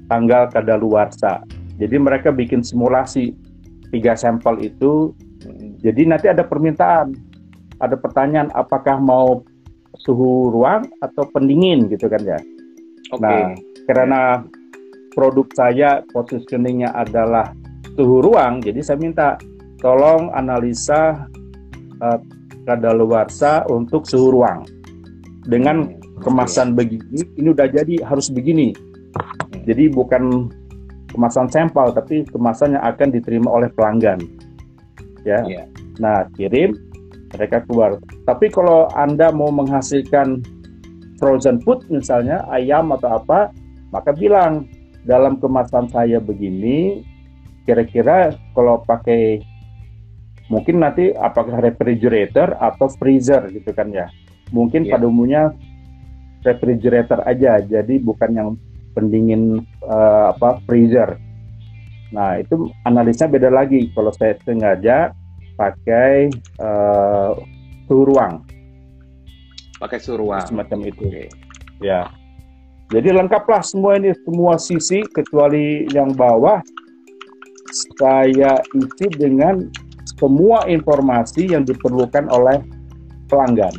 [0.09, 1.43] tanggal kadaluarsa.
[1.77, 3.37] Jadi mereka bikin simulasi
[3.93, 5.13] tiga sampel itu.
[5.81, 7.15] Jadi nanti ada permintaan,
[7.79, 9.45] ada pertanyaan apakah mau
[10.01, 12.41] suhu ruang atau pendingin gitu kan ya.
[13.13, 13.23] Okay.
[13.23, 13.55] Nah,
[13.87, 14.21] karena
[15.15, 17.55] produk saya positioningnya adalah
[17.95, 19.29] suhu ruang, jadi saya minta
[19.81, 21.31] tolong analisa
[22.03, 22.19] uh,
[22.67, 24.67] kadaluarsa untuk suhu ruang.
[25.47, 28.75] Dengan kemasan begini, ini udah jadi harus begini.
[29.63, 30.51] Jadi bukan
[31.15, 34.19] kemasan sampel, tapi kemasan yang akan diterima oleh pelanggan.
[35.23, 35.43] Ya.
[35.47, 35.67] Yeah.
[36.03, 36.77] Nah, kirim,
[37.35, 37.99] mereka keluar.
[38.27, 40.43] Tapi kalau Anda mau menghasilkan
[41.17, 43.51] frozen food misalnya ayam atau apa,
[43.95, 44.69] maka bilang
[45.07, 47.07] dalam kemasan saya begini,
[47.65, 49.41] kira-kira kalau pakai
[50.47, 54.07] mungkin nanti apakah refrigerator atau freezer gitu kan ya.
[54.55, 54.95] Mungkin yeah.
[54.95, 55.43] pada umumnya
[56.47, 58.49] refrigerator aja jadi bukan yang
[58.95, 61.19] pendingin uh, apa freezer.
[62.15, 63.91] Nah itu analisnya beda lagi.
[63.93, 65.11] Kalau saya sengaja
[65.59, 66.31] pakai
[66.63, 67.35] uh,
[67.91, 68.47] suhu ruang.
[69.83, 70.47] Pakai suhu ruang.
[70.47, 71.05] Semacam itu.
[71.11, 71.29] Okay.
[71.83, 72.09] ya.
[72.87, 76.63] Jadi lengkaplah semua ini semua sisi kecuali yang bawah.
[77.99, 79.67] Saya isi dengan
[80.17, 82.65] semua informasi yang diperlukan oleh
[83.29, 83.73] pelanggan.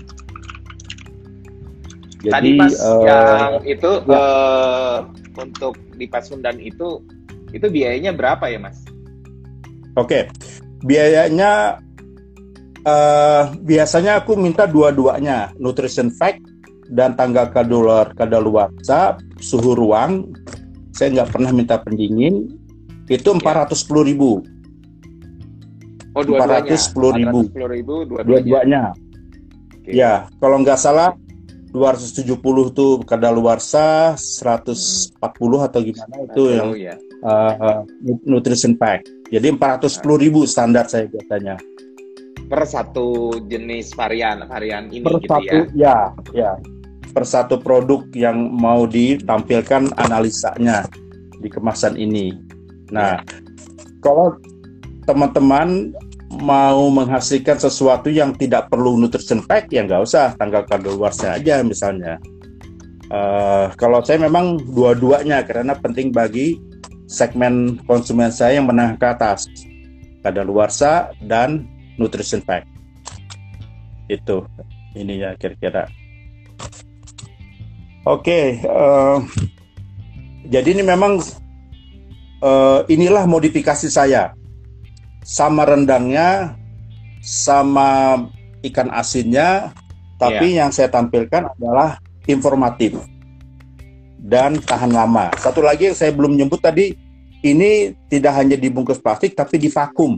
[2.17, 4.17] Jadi, Tadi Mas uh, yang itu ya.
[4.17, 4.97] uh,
[5.37, 7.01] untuk di Pasundan itu
[7.53, 8.81] itu biayanya berapa ya Mas?
[9.97, 10.29] Oke,
[10.85, 11.81] biayanya
[12.85, 16.41] uh, biasanya aku minta dua-duanya, nutrition fact
[16.89, 20.33] dan tanggal kadar kadaluarsa, suhu ruang.
[20.93, 22.49] Saya nggak pernah minta pendingin.
[23.07, 23.37] Itu iya.
[23.37, 24.41] empat ratus sepuluh ribu.
[26.17, 26.73] Oh, dua-duanya.
[26.73, 27.39] 410 ribu.
[27.69, 28.83] ribu dua-duanya.
[29.85, 29.93] Okay.
[30.01, 31.13] Ya, kalau nggak salah
[31.77, 35.13] 270 tuh kadaluarsa, 140
[35.61, 36.95] atau gimana itu yang ya.
[37.21, 37.85] uh,
[38.25, 39.05] nutrition pack.
[39.29, 41.59] Jadi 410 ribu standar saya biasanya.
[42.47, 45.61] Per satu jenis varian varian ini per gitu satu, ya.
[45.75, 45.97] Ya,
[46.31, 46.51] ya.
[47.11, 50.87] Per satu produk yang mau ditampilkan analisanya
[51.43, 52.31] di kemasan ini.
[52.89, 53.37] Nah, ya.
[53.99, 54.39] kalau
[55.03, 55.91] teman-teman
[56.39, 62.21] mau menghasilkan sesuatu yang tidak perlu nutrition pack ya nggak usah tanggal kadaluarsa aja misalnya.
[63.07, 66.59] Uh, kalau saya memang dua-duanya karena penting bagi
[67.07, 69.47] segmen konsumen saya yang menengah ke atas,
[70.21, 72.67] kadaluarsa dan nutrition pack.
[74.11, 74.45] Itu
[74.93, 75.87] ini ya kira-kira.
[78.07, 79.17] Oke, okay, uh, eh,
[80.47, 81.19] jadi ini memang
[82.39, 84.36] uh, inilah modifikasi saya
[85.27, 86.55] sama rendangnya,
[87.19, 88.15] sama
[88.63, 89.75] ikan asinnya,
[90.15, 90.63] tapi yeah.
[90.63, 91.99] yang saya tampilkan adalah
[92.31, 92.95] informatif
[94.23, 95.27] dan tahan lama.
[95.35, 96.95] Satu lagi yang saya belum nyebut tadi,
[97.43, 100.15] ini tidak hanya dibungkus plastik tapi di vakum.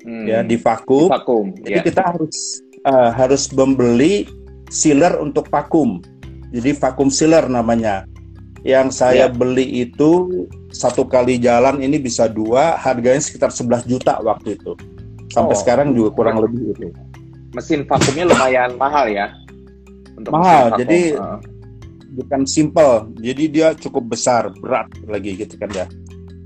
[0.00, 0.24] Hmm.
[0.24, 1.12] Ya, di vakum.
[1.12, 1.52] vakum.
[1.60, 1.84] Jadi yeah.
[1.84, 4.24] kita harus uh, harus membeli
[4.72, 6.00] sealer untuk vakum.
[6.56, 8.08] Jadi vakum sealer namanya.
[8.66, 9.32] Yang saya yeah.
[9.32, 14.74] beli itu satu kali jalan ini bisa dua, harganya sekitar 11 juta waktu itu.
[15.30, 15.60] Sampai oh.
[15.60, 16.88] sekarang juga kurang lebih itu.
[17.54, 19.32] Mesin vakumnya lumayan mahal ya?
[20.18, 21.38] Untuk mahal, jadi uh.
[22.18, 25.86] bukan simple, jadi dia cukup besar, berat lagi gitu kan ya.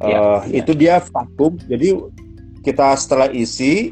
[0.05, 0.61] Ya, uh, ya.
[0.61, 1.97] Itu dia vakum, jadi
[2.61, 3.91] kita setelah isi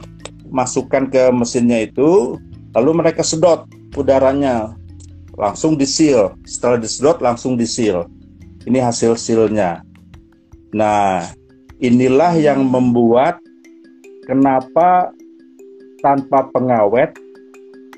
[0.52, 2.36] masukkan ke mesinnya itu,
[2.76, 3.64] lalu mereka sedot
[3.96, 4.76] udaranya,
[5.40, 6.36] langsung disil.
[6.44, 8.04] Setelah disedot langsung disil.
[8.68, 9.80] Ini hasil silnya.
[10.76, 11.24] Nah,
[11.80, 13.40] inilah yang membuat
[14.28, 15.08] kenapa
[16.04, 17.16] tanpa pengawet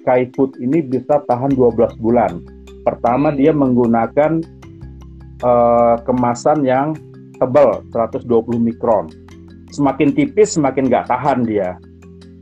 [0.06, 2.42] Kai Food ini bisa tahan 12 bulan.
[2.86, 4.42] Pertama dia menggunakan
[5.42, 6.94] uh, kemasan yang
[7.38, 8.26] tebal 120
[8.58, 9.10] mikron.
[9.70, 11.78] Semakin tipis semakin nggak tahan dia.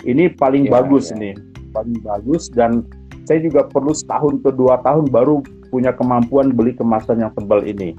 [0.05, 1.21] Ini paling ya, bagus ya.
[1.21, 1.31] ini,
[1.77, 2.89] paling bagus dan
[3.31, 5.39] saya juga perlu setahun ke dua tahun baru
[5.71, 7.95] punya kemampuan beli kemasan yang tebal ini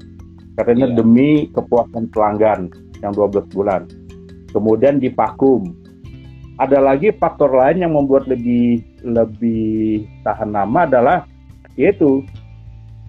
[0.60, 0.92] karena yeah.
[0.92, 2.68] demi kepuasan pelanggan
[3.00, 3.88] yang 12 bulan.
[4.52, 5.72] Kemudian dipakum.
[6.60, 11.24] Ada lagi faktor lain yang membuat lebih lebih tahan lama adalah
[11.80, 12.20] yaitu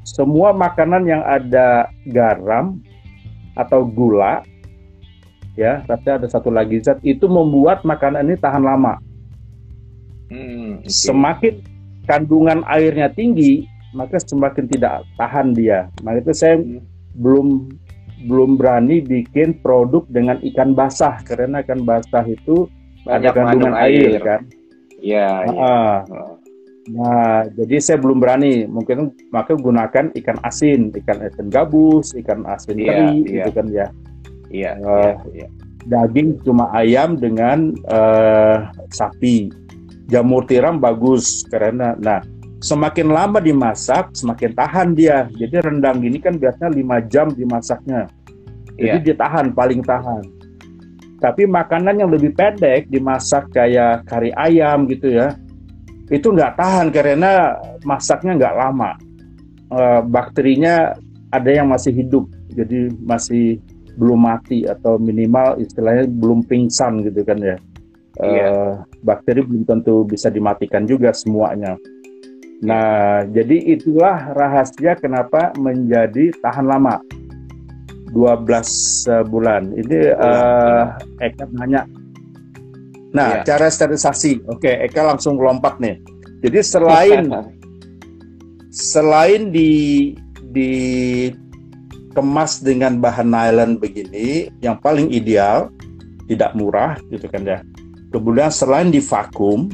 [0.08, 2.80] semua makanan yang ada garam
[3.60, 4.42] atau gula
[5.60, 8.98] ya, tapi ada satu lagi zat itu membuat makanan ini tahan lama.
[10.32, 10.90] Hmm, okay.
[10.90, 11.73] Semakin
[12.06, 15.88] kandungan airnya tinggi, maka semakin tidak tahan dia.
[16.02, 17.70] Maka itu saya hmm belum
[18.24, 22.72] belum berani bikin produk dengan ikan basah karena ikan basah itu
[23.04, 24.16] Banyak ada kandungan air.
[24.16, 24.42] air kan.
[25.04, 25.28] Iya.
[25.52, 26.24] Nah, ya.
[26.88, 28.64] nah, jadi saya belum berani.
[28.64, 33.32] Mungkin maka gunakan ikan asin, ikan asin gabus, ikan asin ya, teri, ya.
[33.44, 33.88] gitu kan ya.
[34.48, 34.72] Iya.
[34.80, 35.48] Uh, ya,
[35.84, 39.52] Daging cuma ayam dengan uh, sapi.
[40.12, 42.20] Jamur tiram bagus karena, nah
[42.64, 45.28] semakin lama dimasak, semakin tahan dia.
[45.36, 48.08] Jadi rendang ini kan biasanya 5 jam dimasaknya.
[48.80, 49.04] Jadi yeah.
[49.04, 50.24] dia tahan, paling tahan.
[51.20, 55.32] Tapi makanan yang lebih pendek dimasak kayak kari ayam gitu ya,
[56.12, 57.56] itu nggak tahan karena
[57.88, 58.92] masaknya nggak lama.
[59.72, 60.92] E, bakterinya
[61.32, 63.64] ada yang masih hidup, jadi masih
[63.96, 67.56] belum mati atau minimal istilahnya belum pingsan gitu kan ya.
[68.14, 68.30] E,
[69.02, 71.74] Bakteri belum tentu bisa dimatikan juga semuanya.
[72.64, 77.04] Nah, jadi itulah rahasia kenapa menjadi tahan lama.
[78.14, 78.46] 12
[79.10, 79.74] uh, bulan.
[79.74, 81.84] Ini uh, Eka nanya.
[83.12, 83.44] Nah, yeah.
[83.44, 84.46] cara sterilisasi.
[84.48, 85.98] Oke, Eka langsung lompat nih.
[86.46, 87.26] Jadi selain
[88.94, 90.14] selain di
[90.54, 90.72] di
[92.14, 95.74] kemas dengan bahan nylon begini, yang paling ideal,
[96.30, 97.60] tidak murah gitu kan ya.
[98.14, 99.74] Kemudian selain di vakum,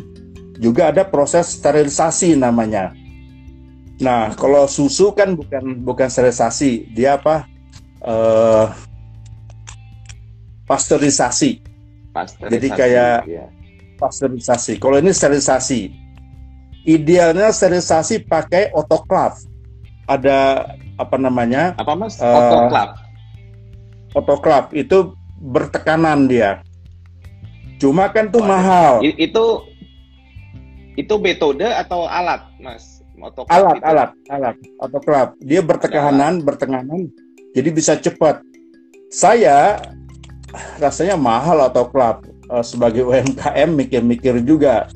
[0.63, 2.95] juga ada proses sterilisasi namanya.
[3.99, 7.43] Nah, kalau susu kan bukan bukan sterilisasi, dia apa?
[7.99, 8.71] Uh,
[10.63, 11.59] pasteurisasi.
[12.15, 12.53] pasteurisasi.
[12.55, 13.45] Jadi kayak ya.
[13.99, 14.79] pasteurisasi.
[14.79, 15.91] Kalau ini sterilisasi.
[16.87, 19.35] Idealnya sterilisasi pakai otoklav.
[20.07, 21.75] Ada apa namanya?
[21.75, 22.15] Apa Mas?
[22.23, 22.89] Uh, otoklav.
[24.15, 25.11] Otoklav itu
[25.43, 26.63] bertekanan dia.
[27.79, 28.99] Cuma kan tuh mahal.
[29.01, 29.63] Itu
[30.99, 32.99] itu metode atau alat, Mas?
[33.19, 33.83] Otoclub alat, itu?
[33.83, 35.29] alat, alat, otoclub.
[35.43, 37.11] Dia bertekanan, bertekanan,
[37.51, 38.39] jadi bisa cepat.
[39.11, 39.79] Saya
[40.79, 44.87] rasanya mahal otoclub uh, sebagai UMKM mikir-mikir juga.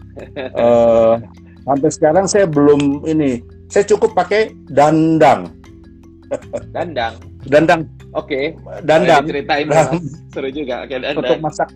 [0.55, 1.19] uh,
[1.67, 3.43] sampai sekarang saya belum ini.
[3.67, 5.51] Saya cukup pakai dandang.
[6.71, 7.19] Dandang.
[7.43, 7.81] Dandang.
[8.15, 8.55] Oke.
[8.55, 8.81] Okay.
[8.87, 9.23] Dandang.
[9.27, 9.67] Ceritain.
[10.31, 10.87] Seru juga.
[10.87, 11.19] Oke, dandang.
[11.19, 11.69] Untuk masak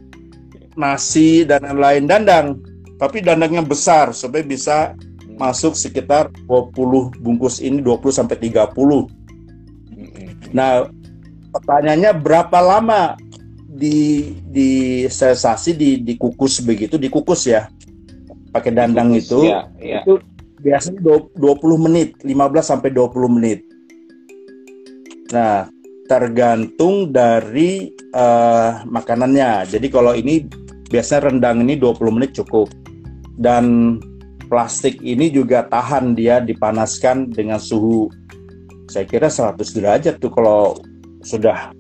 [0.78, 2.48] nasi dan lain-lain dandang
[2.98, 4.94] tapi dandangnya besar supaya bisa
[5.38, 8.74] masuk sekitar 20 bungkus ini 20 sampai 30.
[8.74, 9.06] Hmm.
[10.50, 10.90] Nah,
[11.54, 13.14] pertanyaannya berapa lama
[13.78, 17.70] di di sensasi di dikukus begitu dikukus ya
[18.50, 20.00] pakai dandang dikukus, itu ya, ya.
[20.02, 20.18] itu
[20.66, 21.00] biasanya
[21.38, 22.34] 20 menit 15
[22.66, 23.62] sampai 20 menit
[25.30, 25.70] nah
[26.10, 30.50] tergantung dari uh, makanannya jadi kalau ini
[30.88, 32.72] biasanya rendang ini 20 menit cukup
[33.38, 33.98] dan
[34.48, 38.08] plastik ini juga tahan dia dipanaskan dengan suhu
[38.88, 40.80] saya kira 100 derajat tuh kalau
[41.22, 41.76] sudah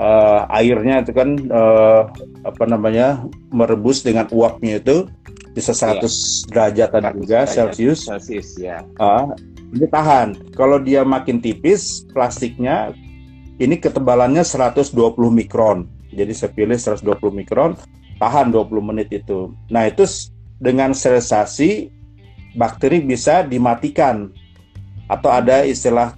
[0.00, 2.08] uh, airnya itu kan uh,
[2.48, 3.20] apa namanya
[3.52, 5.04] merebus dengan uapnya itu
[5.52, 6.08] bisa 100 iya.
[6.48, 8.00] derajatan juga derajat Celcius.
[8.06, 8.80] Celsius ya.
[8.96, 9.34] Uh,
[9.74, 10.38] ini tahan.
[10.56, 12.96] Kalau dia makin tipis plastiknya
[13.58, 14.94] ini ketebalannya 120
[15.28, 15.84] mikron.
[16.14, 17.04] Jadi saya pilih 120
[17.44, 17.76] mikron
[18.18, 19.54] tahan 20 menit itu.
[19.70, 20.04] Nah, itu
[20.58, 21.90] dengan sterilisasi
[22.58, 24.34] bakteri bisa dimatikan
[25.06, 26.12] atau ada istilah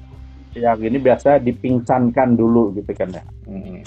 [0.56, 3.22] yang ini biasa dipingsankan dulu gitu kan ya.
[3.46, 3.84] Hmm.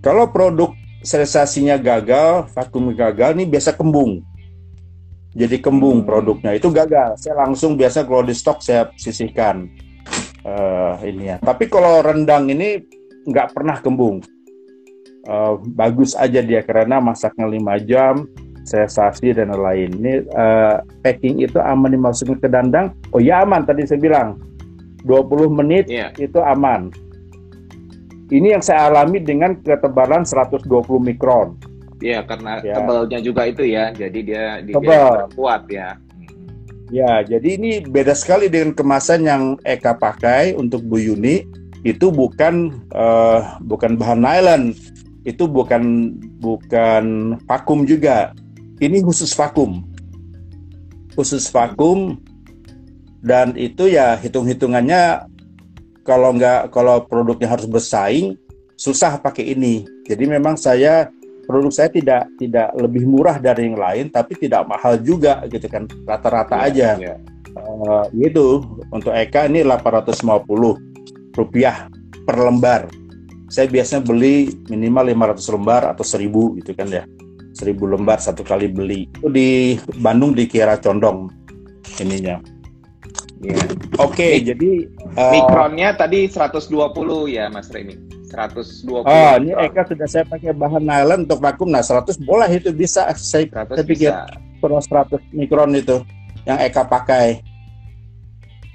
[0.00, 0.72] Kalau produk
[1.02, 4.22] sterilisasinya gagal, vakum gagal ini biasa kembung.
[5.36, 6.08] Jadi kembung hmm.
[6.08, 7.20] produknya itu gagal.
[7.20, 9.68] Saya langsung biasa kalau di stok saya sisihkan
[10.46, 11.36] uh, ini ya.
[11.42, 12.80] Tapi kalau rendang ini
[13.26, 14.22] nggak pernah kembung
[15.26, 18.26] uh, bagus aja dia karena masaknya 5 jam
[18.66, 23.86] sensasi dan lain ini uh, packing itu aman dimasukin ke dandang oh ya aman tadi
[23.86, 24.42] saya bilang
[25.06, 26.10] 20 menit yeah.
[26.18, 26.90] itu aman
[28.26, 30.66] ini yang saya alami dengan ketebalan 120
[30.98, 31.54] mikron
[31.96, 32.76] Iya, karena ya.
[32.76, 35.96] tebalnya juga itu ya, jadi dia, dia kuat ya.
[36.92, 41.42] Ya, jadi ini beda sekali dengan kemasan yang Eka pakai untuk Bu Yuni.
[41.82, 44.62] Itu bukan uh, bukan bahan nylon,
[45.26, 48.30] itu bukan bukan vakum juga.
[48.78, 49.82] Ini khusus vakum.
[51.18, 52.22] Khusus vakum
[53.26, 55.26] dan itu ya hitung-hitungannya
[56.06, 58.38] kalau nggak kalau produknya harus bersaing
[58.78, 59.82] susah pakai ini.
[60.06, 61.10] Jadi memang saya
[61.50, 65.90] produk saya tidak tidak lebih murah dari yang lain tapi tidak mahal juga gitu kan
[66.06, 66.88] rata-rata ya, aja.
[67.02, 67.16] Ya.
[67.56, 68.62] Uh, gitu
[68.92, 70.20] untuk Eka ini 850
[71.34, 71.88] rupiah
[72.28, 72.84] per lembar
[73.46, 77.04] saya biasanya beli minimal 500 lembar atau 1000 gitu kan ya.
[77.56, 79.08] 1000 lembar satu kali beli.
[79.16, 81.30] Itu di Bandung di Kiara Condong
[82.02, 82.42] ininya.
[83.36, 83.52] Ya.
[84.00, 84.88] oke okay, jadi
[85.20, 86.72] uh, mikronnya tadi 120
[87.28, 87.92] ya Mas Remi
[88.32, 91.68] 120 oh ini Eka sudah saya pakai bahan nylon untuk vakum.
[91.68, 93.06] Nah 100 boleh itu bisa.
[93.14, 94.10] Saya, saya pikir
[94.58, 96.02] perlu 100 mikron itu
[96.48, 97.44] yang Eka pakai.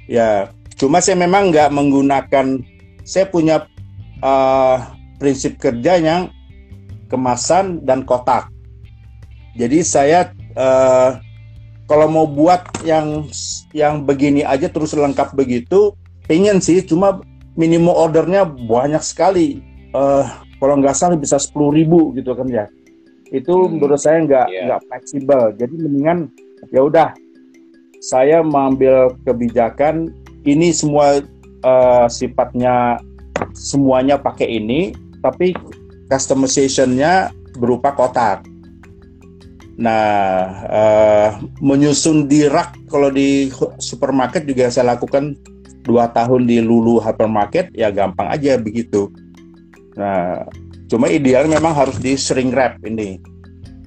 [0.07, 2.61] Ya cuma saya memang nggak menggunakan
[3.03, 3.65] saya punya
[4.21, 4.77] uh,
[5.21, 6.33] prinsip kerja yang
[7.11, 8.47] kemasan dan kotak.
[9.59, 11.19] Jadi saya uh,
[11.91, 13.27] kalau mau buat yang
[13.75, 15.91] yang begini aja terus lengkap begitu,
[16.23, 17.19] pengen sih, cuma
[17.59, 19.59] minimum ordernya banyak sekali.
[19.91, 20.23] Uh,
[20.61, 22.65] kalau nggak salah bisa sepuluh ribu gitu kan ya.
[23.27, 24.63] Itu hmm, menurut saya nggak yeah.
[24.71, 25.41] nggak fleksibel.
[25.59, 26.31] Jadi mendingan
[26.71, 27.09] ya udah
[27.99, 30.15] saya mengambil kebijakan
[30.47, 31.19] ini semua
[31.67, 33.03] uh, sifatnya
[33.53, 35.55] semuanya pakai ini, tapi
[36.11, 38.43] customizationnya berupa kotak.
[39.81, 41.29] Nah, uh,
[41.63, 43.49] menyusun di rak kalau di
[43.81, 45.33] supermarket juga saya lakukan
[45.81, 49.09] dua tahun di Lulu Hypermarket ya gampang aja begitu.
[49.97, 50.45] Nah,
[50.85, 53.17] cuma ideal memang harus di shrink wrap ini.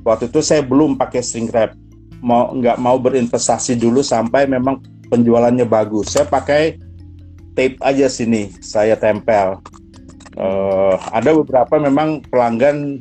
[0.03, 1.77] Waktu itu saya belum pakai shrink wrap,
[2.25, 6.17] mau nggak mau berinvestasi dulu sampai memang penjualannya bagus.
[6.17, 6.81] Saya pakai
[7.55, 9.63] tape aja sini saya tempel.
[10.35, 12.99] Uh, ada beberapa memang pelanggan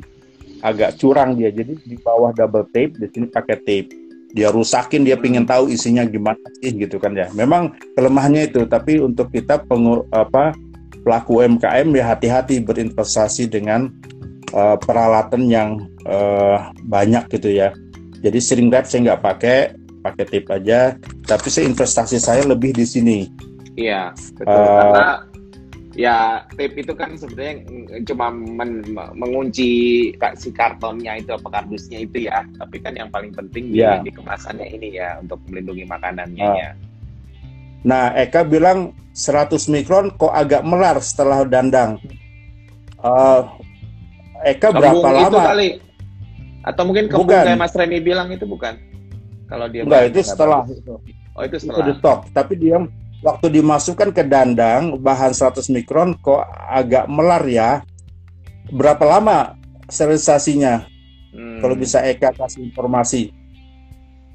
[0.62, 3.90] agak curang dia, jadi di bawah double tape, di sini pakai tape.
[4.34, 7.30] Dia rusakin, dia pingin tahu isinya gimana sih gitu kan ya.
[7.34, 10.54] Memang kelemahannya itu, tapi untuk kita pengur, apa
[11.04, 13.92] pelaku UMKM ya hati-hati berinvestasi dengan
[14.56, 17.70] uh, peralatan yang uh, banyak gitu ya.
[18.24, 19.58] Jadi sering wrap saya nggak pakai,
[20.00, 20.96] pakai tape aja.
[21.28, 23.28] Tapi saya investasi saya lebih di sini
[23.74, 24.54] Iya, betul.
[24.54, 25.08] Uh, Karena
[25.94, 27.62] ya tape itu kan sebenarnya
[28.02, 28.82] cuma men,
[29.14, 29.70] mengunci
[30.34, 34.02] si kartonnya itu apa kardusnya itu ya tapi kan yang paling penting yeah.
[34.02, 36.54] di, di kemasannya ini ya untuk melindungi makanannya uh.
[36.58, 36.70] ya
[37.86, 42.02] nah Eka bilang 100 mikron kok agak melar setelah dandang
[42.98, 43.46] uh,
[44.42, 45.78] Eka kembung berapa lama kali.
[46.66, 47.44] atau mungkin kembung bukan.
[47.46, 48.74] kayak Mas Reni bilang itu bukan
[49.46, 50.98] kalau dia enggak itu setelah itu.
[51.38, 52.82] oh itu setelah itu di stop tapi dia
[53.24, 57.80] waktu dimasukkan ke dandang bahan 100 mikron kok agak melar ya.
[58.68, 59.56] Berapa lama
[59.88, 60.84] sterilisasinya?
[61.32, 61.58] Hmm.
[61.64, 63.32] Kalau bisa Eka kasih informasi.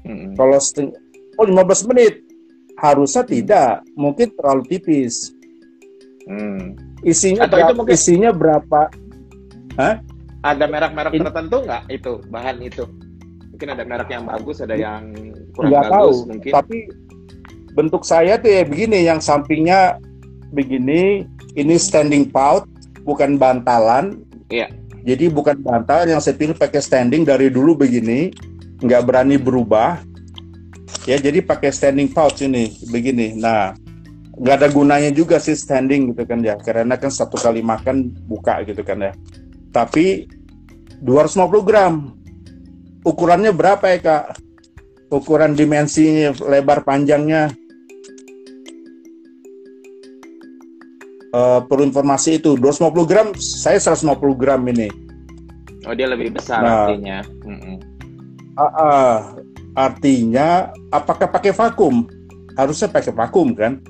[0.02, 0.34] Hmm.
[0.34, 0.58] Kalau
[1.38, 2.26] oh 15 menit.
[2.80, 5.36] Harusnya tidak, mungkin terlalu tipis.
[6.24, 6.80] Hmm.
[7.04, 7.92] Isinya Atau berapa, itu mungkin...
[7.92, 8.80] isinya berapa?
[9.76, 10.00] Hah?
[10.40, 12.88] Ada merek-merek tertentu nggak itu bahan itu?
[13.52, 15.12] Mungkin ada merek yang bagus, ada yang
[15.52, 16.52] kurang nggak bagus tahu, mungkin.
[16.56, 16.78] Tapi
[17.74, 19.98] bentuk saya tuh ya begini yang sampingnya
[20.50, 22.66] begini ini standing pouch
[23.06, 24.20] bukan bantalan.
[24.50, 24.70] Iya.
[25.00, 28.28] Jadi bukan bantal yang saya pilih pakai standing dari dulu begini
[28.84, 30.02] nggak berani berubah.
[31.08, 33.32] Ya jadi pakai standing pouch ini begini.
[33.38, 33.72] Nah
[34.36, 38.60] nggak ada gunanya juga sih standing gitu kan ya karena kan satu kali makan buka
[38.68, 39.12] gitu kan ya.
[39.72, 40.28] Tapi
[41.00, 41.94] 250 gram.
[43.00, 44.24] Ukurannya berapa ya kak?
[45.08, 47.48] Ukuran dimensi lebar panjangnya
[51.34, 54.88] uh, perlu informasi itu 250 gram saya 150 gram ini.
[55.88, 57.24] Oh dia lebih besar nah, artinya.
[57.46, 57.76] Mm -mm.
[58.58, 59.14] Uh, uh,
[59.78, 62.04] artinya apakah pakai vakum?
[62.58, 63.80] Harusnya pakai vakum kan?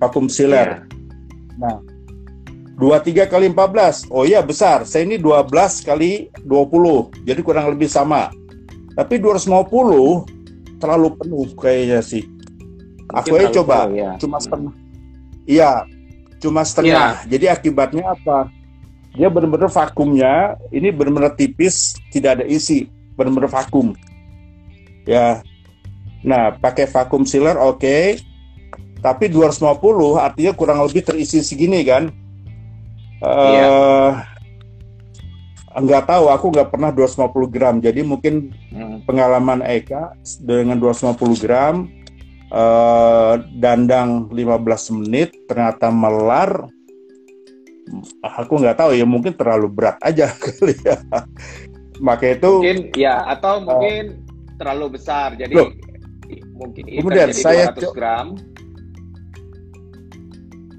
[0.00, 0.82] Vakum sealer.
[0.82, 0.88] Yeah.
[1.60, 1.76] nah
[2.80, 4.88] 23 kali 14 oh iya besar.
[4.88, 5.52] Saya ini 12
[5.84, 8.32] kali 20 jadi kurang lebih sama.
[8.96, 12.24] Tapi 250 terlalu penuh kayaknya sih.
[13.12, 13.90] Aku aja coba.
[13.90, 14.10] penuh, ya.
[14.22, 14.74] cuma setengah
[15.50, 15.82] iya
[16.40, 17.22] cuma setengah.
[17.22, 17.28] Yeah.
[17.28, 18.48] Jadi akibatnya apa?
[19.14, 23.92] Dia benar-benar vakumnya ini benar-benar tipis, tidak ada isi, benar-benar vakum.
[25.04, 25.44] Ya.
[26.24, 27.80] Nah, pakai vakum sealer oke.
[27.80, 28.04] Okay.
[29.00, 32.12] Tapi 250 artinya kurang lebih terisi segini kan?
[33.24, 34.08] Uh, yeah.
[35.70, 37.74] Enggak tahu, aku nggak pernah 250 gram.
[37.80, 39.08] Jadi mungkin hmm.
[39.08, 40.12] pengalaman Eka
[40.44, 41.88] dengan 250 gram
[42.50, 46.66] uh, dandang 15 menit ternyata melar.
[48.22, 50.98] Aku nggak tahu ya mungkin terlalu berat aja kali ya.
[51.98, 54.22] Maka itu mungkin ya atau uh, mungkin
[54.58, 55.34] terlalu besar.
[55.34, 55.74] Jadi loh,
[56.54, 58.28] mungkin kemudian jadi saya 200 gram.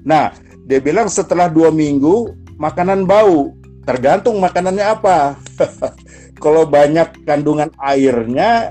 [0.08, 0.32] Nah
[0.64, 3.52] dia bilang setelah dua minggu makanan bau.
[3.82, 5.34] Tergantung makanannya apa.
[6.42, 8.70] Kalau banyak kandungan airnya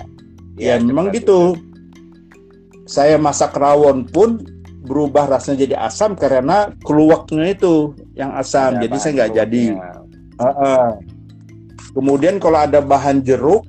[0.55, 1.59] ya, ya memang gitu
[2.91, 4.43] saya masak rawon pun
[4.83, 8.75] berubah rasanya jadi asam karena keluaknya itu yang asam.
[8.75, 9.63] Ya, jadi saya nggak jadi.
[10.35, 10.87] Uh, uh.
[11.95, 13.63] Kemudian kalau ada bahan jeruk,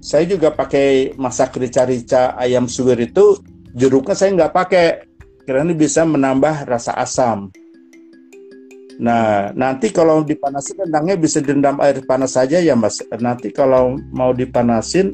[0.00, 3.36] saya juga pakai masak rica-rica ayam suwir itu
[3.76, 4.86] jeruknya saya nggak pakai
[5.44, 7.52] karena bisa menambah rasa asam.
[8.94, 13.02] Nah, nanti kalau dipanasin rendangnya bisa direndam air panas saja ya Mas.
[13.18, 15.12] Nanti kalau mau dipanasin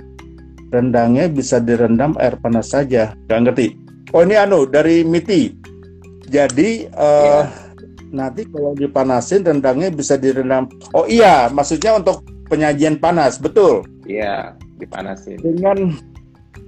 [0.70, 3.12] rendangnya bisa direndam air panas saja.
[3.26, 3.76] Gak ngerti.
[4.14, 5.54] Oh ini anu dari Miti.
[6.30, 7.50] Jadi uh, ya.
[8.10, 10.70] nanti kalau dipanasin rendangnya bisa direndam.
[10.94, 13.86] Oh iya, maksudnya untuk penyajian panas, betul?
[14.06, 15.38] Iya, dipanasin.
[15.42, 15.94] Dengan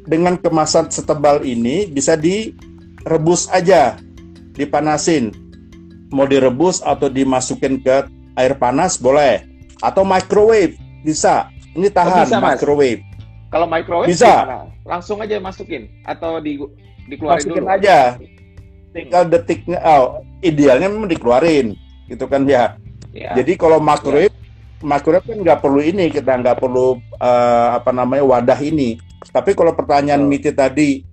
[0.06, 3.98] dengan kemasan setebal ini bisa direbus aja,
[4.54, 5.30] dipanasin.
[6.14, 8.06] Mau direbus atau dimasukin ke
[8.38, 9.46] air panas boleh,
[9.82, 11.50] atau microwave bisa.
[11.72, 13.00] Ini tahan oh, bisa, microwave.
[13.52, 14.32] Kalau microwave bisa.
[14.32, 14.58] Gimana?
[14.88, 16.56] Langsung aja masukin atau di
[17.06, 17.76] dikeluarin masukin dulu.
[17.76, 17.98] aja.
[18.92, 21.76] Tinggal detiknya oh, idealnya memang dikeluarin
[22.08, 22.80] gitu kan ya.
[23.12, 23.36] ya.
[23.36, 24.80] Jadi kalau microwave ya.
[24.80, 28.96] microwave kan nggak perlu ini kita nggak perlu uh, apa namanya wadah ini.
[29.28, 30.28] Tapi kalau pertanyaan oh.
[30.28, 31.12] Miti tadi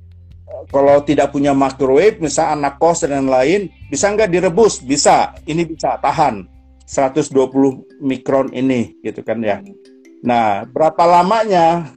[0.69, 4.83] kalau tidak punya microwave, misal anak kos dan lain, bisa nggak direbus?
[4.83, 5.33] Bisa.
[5.49, 6.45] Ini bisa tahan
[6.85, 9.61] 120 mikron ini, gitu kan ya.
[9.61, 9.73] Hmm.
[10.21, 11.95] Nah, berapa lamanya?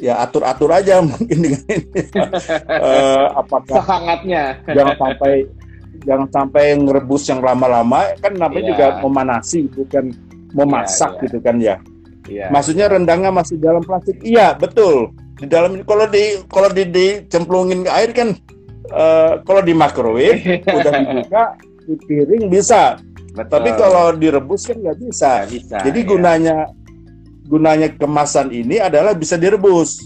[0.00, 1.92] Ya atur-atur aja mungkin dengan ini.
[2.88, 5.32] uh, apakah sehangatnya jangan sampai
[6.00, 8.70] jangan sampai ngerebus yang lama-lama kan namanya yeah.
[8.72, 10.16] juga memanasi bukan
[10.56, 11.24] memasak yeah, yeah.
[11.28, 11.76] gitu kan ya.
[12.30, 12.48] Yeah.
[12.52, 14.22] Maksudnya rendangnya masih dalam plastik.
[14.22, 15.12] Iya, betul.
[15.40, 18.28] Di dalam kalau di kalau di dicemplungin ke air kan
[18.92, 20.40] uh, kalau di microwave
[20.78, 21.42] udah dibuka
[21.88, 23.00] di piring bisa.
[23.30, 23.50] Betul.
[23.50, 25.32] Tapi kalau direbus kan nggak bisa.
[25.46, 25.78] bisa.
[25.80, 26.08] Jadi yeah.
[27.50, 29.98] Gunanya kemasan ini adalah bisa direbus.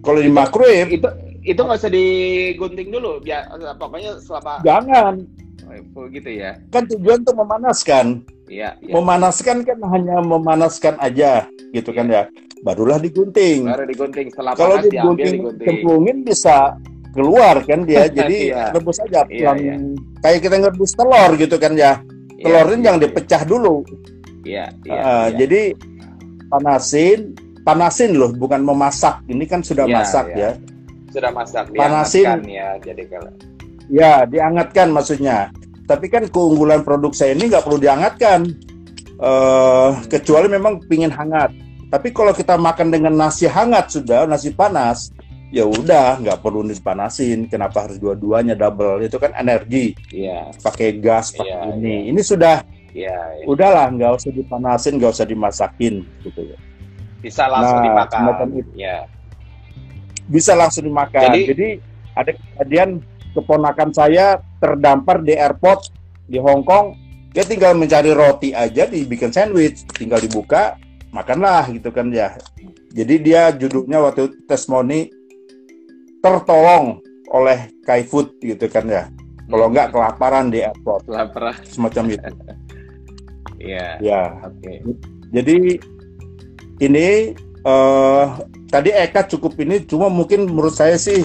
[0.00, 1.08] Kalau di microwave itu
[1.44, 3.44] itu nggak usah digunting dulu, ya
[3.76, 5.20] pokoknya selama jangan
[6.12, 6.56] gitu ya.
[6.72, 8.24] Kan tujuan tuh memanaskan.
[8.48, 8.92] Iya, iya.
[8.92, 12.28] Memanaskan kan hanya memanaskan aja gitu kan iya.
[12.28, 12.62] ya.
[12.64, 13.68] Barulah digunting.
[13.68, 15.66] Baru digunting setelah Kalau digunting, digunting.
[15.68, 16.76] cemplungin bisa
[17.16, 18.08] keluar kan dia.
[18.18, 18.72] Jadi iya.
[18.72, 19.24] rebus aja.
[19.28, 19.52] Iya.
[20.20, 22.00] Kayak kita ngerebus telur gitu kan ya.
[22.36, 23.06] Iya, Telurnya iya, jangan iya.
[23.08, 23.76] dipecah dulu.
[24.44, 25.24] Iya, iya, uh, iya.
[25.40, 25.62] Jadi
[26.54, 27.34] panasin,
[27.66, 29.18] panasin loh, bukan memasak.
[29.26, 30.38] Ini kan sudah iya, masak iya.
[30.38, 30.50] ya.
[31.10, 32.78] Sudah masak, panasin ya.
[32.78, 33.32] Jadi kalau
[33.92, 35.52] Ya, diangatkan maksudnya.
[35.84, 38.48] Tapi kan keunggulan produk saya ini nggak perlu diangatkan,
[39.20, 40.08] uh, hmm.
[40.08, 41.52] kecuali memang pingin hangat.
[41.92, 45.12] Tapi kalau kita makan dengan nasi hangat sudah, nasi panas,
[45.52, 47.44] ya udah nggak perlu dipanasin.
[47.52, 49.04] Kenapa harus dua-duanya double?
[49.04, 49.92] Itu kan energi.
[50.08, 50.56] Iya.
[50.64, 52.08] Pakai gas, pakai yeah, ini.
[52.08, 52.10] Yeah.
[52.16, 52.56] Ini sudah.
[52.94, 53.42] Iya.
[53.42, 53.50] Yeah.
[53.50, 56.58] Udahlah, nggak usah dipanasin, nggak usah dimasakin, gitu ya.
[57.20, 58.20] Bisa langsung nah, dimakan.
[58.54, 58.70] Itu.
[58.78, 58.96] Ya.
[60.30, 61.22] Bisa langsung dimakan.
[61.28, 61.68] Jadi, Jadi
[62.14, 63.02] ada kejadian
[63.34, 65.90] keponakan saya terdampar di airport
[66.30, 66.94] di Hong Kong
[67.34, 70.78] dia tinggal mencari roti aja dibikin sandwich tinggal dibuka
[71.10, 72.38] makanlah gitu kan ya
[72.94, 75.10] jadi dia judulnya waktu testimoni
[76.22, 77.02] tertolong
[77.34, 79.10] oleh Kai Food gitu kan ya
[79.50, 82.30] kalau enggak kelaparan di airport kelaparan semacam itu
[83.64, 83.88] Iya.
[84.04, 84.76] ya oke okay.
[85.32, 85.56] jadi
[86.84, 87.08] ini
[87.64, 91.24] uh, tadi Eka cukup ini cuma mungkin menurut saya sih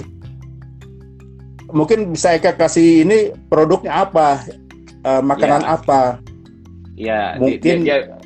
[1.72, 3.18] mungkin bisa Eka kasih ini
[3.48, 4.44] produknya apa,
[5.06, 5.68] uh, makanan ya.
[5.74, 6.00] apa?
[7.00, 8.18] Ya, mungkin dia, dia,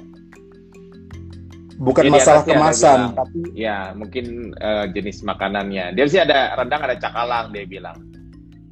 [1.78, 5.94] bukan masalah kemasan, bilang, tapi ya mungkin uh, jenis makanannya.
[5.94, 7.96] Dia sih ada rendang, ada cakalang dia bilang.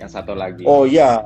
[0.00, 0.66] Yang satu lagi.
[0.66, 1.22] Oh iya.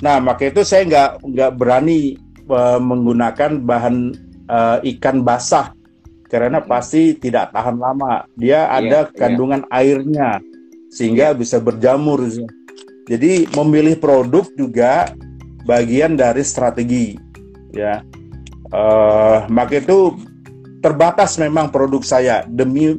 [0.00, 2.18] Nah, maka itu saya nggak nggak berani
[2.50, 3.96] uh, menggunakan bahan
[4.50, 5.72] uh, ikan basah
[6.30, 6.68] karena hmm.
[6.70, 8.26] pasti tidak tahan lama.
[8.38, 9.12] Dia iya, ada iya.
[9.18, 9.72] kandungan iya.
[9.82, 10.30] airnya
[10.90, 12.22] sehingga bisa berjamur.
[13.10, 15.10] Jadi memilih produk juga
[15.66, 17.18] bagian dari strategi,
[17.74, 18.06] ya.
[18.70, 20.14] Uh, maka itu
[20.78, 22.94] terbatas memang produk saya demi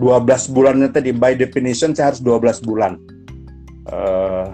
[0.00, 2.98] 12 bulannya tadi by definition saya harus 12 bulan.
[3.86, 4.50] Uh,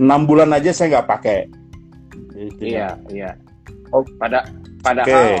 [0.00, 1.38] 6 bulan aja saya nggak pakai.
[2.60, 3.30] Iya, iya.
[3.94, 4.48] Oh, pada
[4.84, 5.36] padahal okay.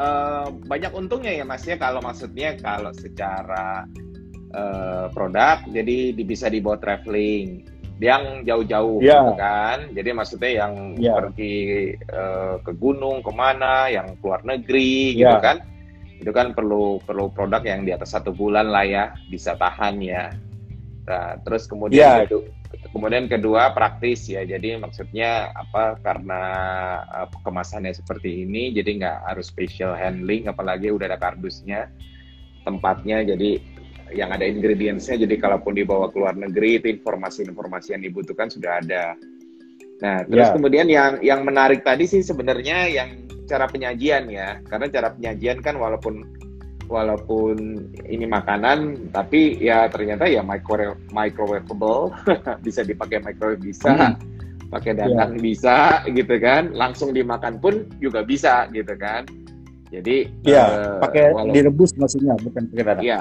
[0.00, 3.84] uh, eh, banyak untungnya ya Mas ya kalau maksudnya kalau secara
[4.54, 7.66] uh, produk jadi bisa dibawa traveling
[7.98, 9.26] yang jauh-jauh yeah.
[9.26, 11.18] gitu kan jadi maksudnya yang yeah.
[11.18, 11.56] pergi
[12.14, 15.34] uh, ke gunung ke mana yang keluar negeri yeah.
[15.34, 15.56] gitu kan
[16.18, 20.30] itu kan perlu perlu produk yang di atas satu bulan lah ya bisa tahan ya
[21.10, 22.26] nah, terus kemudian yeah.
[22.26, 22.46] kedua,
[22.94, 26.42] kemudian kedua praktis ya jadi maksudnya apa karena
[27.10, 31.90] uh, kemasannya seperti ini jadi nggak harus special handling apalagi udah ada kardusnya
[32.62, 33.58] tempatnya jadi
[34.12, 39.12] yang ada ingredientsnya jadi kalaupun dibawa ke luar negeri itu informasi-informasi yang dibutuhkan sudah ada.
[39.98, 40.54] Nah, terus yeah.
[40.54, 44.62] kemudian yang yang menarik tadi sih sebenarnya yang cara penyajian ya.
[44.64, 46.37] Karena cara penyajian kan walaupun
[46.88, 52.10] walaupun ini makanan tapi ya ternyata ya micro microwavable
[52.66, 53.92] bisa dipakai microwave bisa.
[53.92, 54.16] Hmm.
[54.68, 55.44] Pakai dandang yeah.
[55.44, 55.76] bisa
[56.12, 56.72] gitu kan.
[56.76, 59.24] Langsung dimakan pun juga bisa gitu kan.
[59.88, 63.04] Jadi ya, uh, pakai walaupun, direbus maksudnya bukan pakai dandang.
[63.08, 63.20] Iya,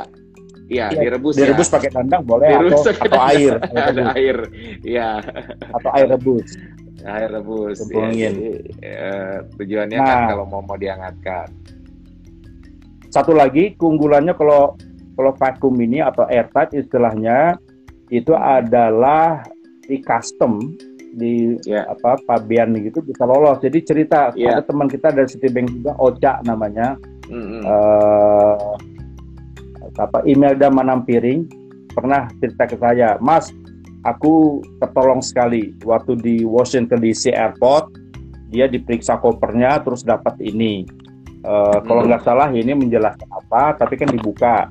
[0.67, 1.39] Iya, ya, direbus.
[1.39, 1.73] Direbus ya.
[1.79, 3.53] pakai kandang boleh direbus atau atau air.
[3.71, 4.37] Ada air.
[4.83, 5.09] Iya.
[5.71, 6.49] Atau air rebus.
[7.07, 7.77] Air rebus.
[7.87, 8.47] Ya, jadi,
[8.83, 11.47] uh, tujuannya kan nah, kan kalau mau mau dihangatkan.
[13.09, 14.75] Satu lagi keunggulannya kalau
[15.17, 17.57] kalau vacuum ini atau airtight istilahnya
[18.13, 19.41] itu adalah
[19.87, 20.77] di custom
[21.17, 21.87] di yeah.
[21.89, 23.57] apa pabean gitu bisa lolos.
[23.63, 24.59] Jadi cerita yeah.
[24.59, 26.99] ada teman kita dari Citibank juga Oca namanya.
[27.27, 27.61] Mm -hmm.
[27.65, 28.75] uh,
[29.97, 31.49] apa Imelda Manampiring
[31.97, 33.49] pernah cerita ke saya, Mas,
[34.05, 37.89] aku tertolong sekali waktu di Washington DC Airport,
[38.53, 40.85] dia diperiksa kopernya terus dapat ini.
[41.47, 44.67] Uh, kalau nggak salah ini menjelaskan apa, tapi kan dibuka.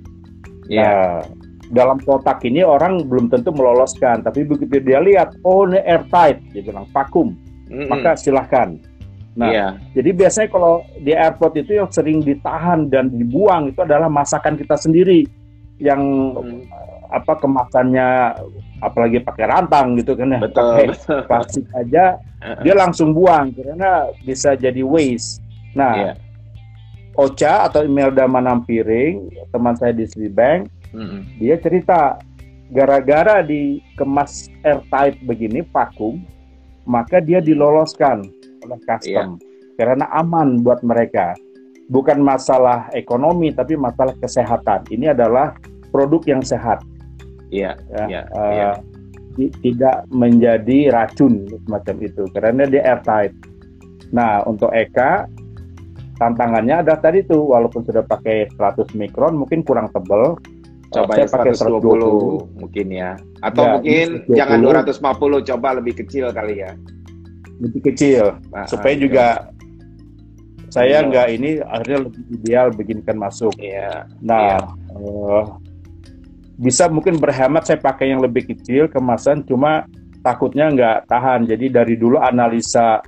[0.66, 1.22] Ya, yeah.
[1.70, 6.60] dalam kotak ini orang belum tentu meloloskan, tapi begitu dia lihat, oh ini airtight, dia
[6.60, 7.86] bilang vakum, mm -hmm.
[7.86, 8.76] maka silahkan
[9.36, 9.68] Nah, iya.
[9.92, 14.80] jadi biasanya kalau di airport itu yang sering ditahan dan dibuang itu adalah masakan kita
[14.80, 15.28] sendiri
[15.76, 16.00] yang
[16.32, 16.64] hmm.
[17.12, 18.32] apa kemasannya
[18.80, 22.16] apalagi pakai rantang gitu kan ya betul, pakai plastik aja
[22.64, 25.44] dia langsung buang karena bisa jadi waste.
[25.76, 26.14] Nah, yeah.
[27.16, 31.20] Ocha atau Imelda Manampiring teman saya di Citibank mm-hmm.
[31.40, 32.20] dia cerita
[32.70, 36.20] gara-gara dikemas airtight begini vakum
[36.86, 38.22] maka dia diloloskan
[38.62, 39.76] oleh custom yeah.
[39.76, 41.34] karena aman buat mereka.
[41.86, 44.90] Bukan masalah ekonomi tapi masalah kesehatan.
[44.90, 45.54] Ini adalah
[45.94, 46.82] produk yang sehat.
[47.54, 47.78] Iya.
[47.94, 48.74] Yeah, yeah, uh, yeah.
[49.62, 53.34] tidak menjadi racun semacam itu karena dia airtight.
[54.10, 55.30] Nah untuk Eka
[56.16, 60.36] tantangannya ada tadi tuh walaupun sudah pakai 100 mikron mungkin kurang tebal.
[60.86, 63.10] Coba saya pakai 120, 120 mungkin ya.
[63.42, 64.38] Atau ya, mungkin 120.
[64.38, 66.72] jangan 250 coba lebih kecil kali ya.
[67.58, 69.26] Lebih kecil nah, supaya juga
[70.70, 71.08] saya iya.
[71.08, 73.52] nggak ini akhirnya lebih ideal beginikan masuk.
[73.58, 74.06] Iya.
[74.22, 74.58] Nah, iya.
[74.94, 75.44] Uh,
[76.56, 79.84] bisa mungkin berhemat saya pakai yang lebih kecil kemasan cuma
[80.24, 83.04] takutnya nggak tahan jadi dari dulu analisa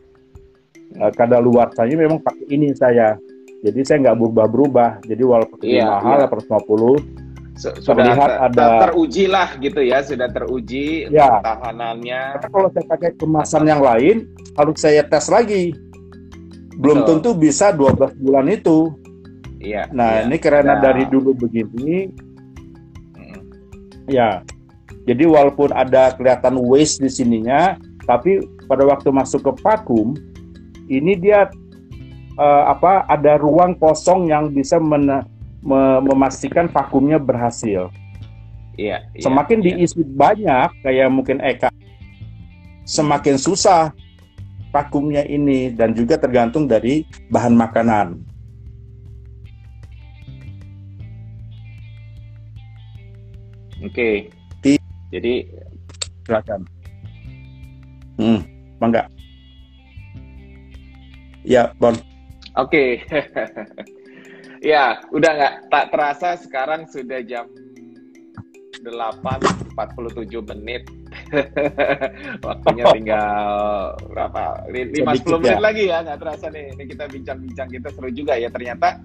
[0.97, 3.21] uh, kadar luar saya memang pakai ini saya
[3.61, 6.29] jadi saya nggak berubah-berubah jadi walaupun iya, mahal iya.
[6.31, 7.27] 150
[7.59, 11.43] sudah ter, ada teruji lah gitu ya sudah teruji ya.
[11.43, 15.75] tahanannya Tapi kalau saya pakai kemasan yang lain harus saya tes lagi
[16.79, 17.07] belum so.
[17.11, 18.95] tentu bisa 12 bulan itu
[19.59, 20.31] iya nah iya.
[20.31, 20.83] ini karena nah.
[20.87, 22.15] dari dulu begini
[24.09, 24.41] Ya.
[25.05, 30.17] Jadi walaupun ada kelihatan waste di sininya, tapi pada waktu masuk ke vakum,
[30.89, 31.47] ini dia
[32.41, 35.23] uh, apa ada ruang kosong yang bisa men,
[35.61, 37.93] me, memastikan vakumnya berhasil.
[38.79, 39.05] Iya.
[39.15, 39.67] iya semakin iya.
[39.85, 41.69] diisi banyak, kayak mungkin Eka,
[42.89, 43.93] semakin susah
[44.73, 48.07] vakumnya ini dan juga tergantung dari bahan makanan.
[53.79, 54.27] Oke.
[54.63, 54.79] Okay.
[55.09, 55.49] Jadi
[56.29, 56.61] silakan.
[58.21, 58.41] Hmm,
[58.77, 59.09] mangga.
[61.49, 61.97] Ya, Bon.
[62.61, 63.01] Oke.
[63.09, 63.25] Okay.
[64.77, 67.49] ya, udah nggak tak terasa sekarang sudah jam
[68.85, 69.73] 8.47
[70.53, 70.85] menit.
[72.47, 74.69] Waktunya tinggal berapa?
[74.69, 75.01] 50
[75.41, 75.65] menit ya.
[75.65, 76.77] lagi ya, nggak terasa nih.
[76.77, 79.01] Ini kita bincang-bincang kita seru juga ya ternyata.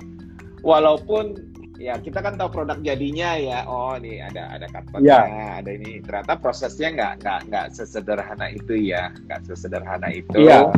[0.67, 5.47] Walaupun ya kita kan tahu produk jadinya ya oh ini ada ada kartonnya ya.
[5.59, 10.69] ada ini ternyata prosesnya nggak nggak nggak sesederhana itu ya nggak sesederhana itu ya.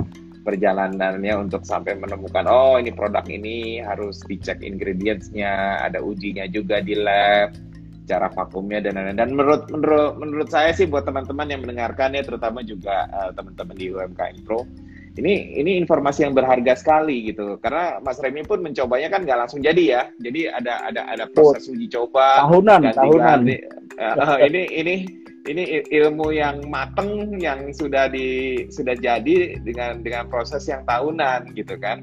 [0.46, 6.94] Perjalanannya untuk sampai menemukan oh ini produk ini harus dicek ingredientsnya ada ujinya juga di
[6.94, 7.58] lab
[8.06, 9.18] cara vakumnya dan lain-lain.
[9.18, 13.76] Dan menurut menurut menurut saya sih buat teman-teman yang mendengarkan ya terutama juga uh, teman-teman
[13.76, 14.62] di UMKM Pro
[15.16, 17.58] ini ini informasi yang berharga sekali gitu.
[17.64, 20.02] Karena Mas Remi pun mencobanya kan nggak langsung jadi ya.
[20.22, 23.40] Jadi ada ada ada proses uji coba tahunan tahunan.
[23.96, 24.96] Uh, ini ini
[25.46, 31.78] ini ilmu yang mateng yang sudah di sudah jadi dengan dengan proses yang tahunan gitu
[31.78, 32.02] kan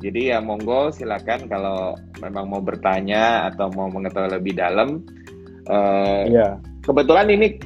[0.00, 1.92] jadi ya monggo silakan kalau
[2.24, 5.04] memang mau bertanya atau mau mengetahui lebih dalam
[5.68, 6.56] uh, yeah.
[6.80, 7.60] kebetulan ini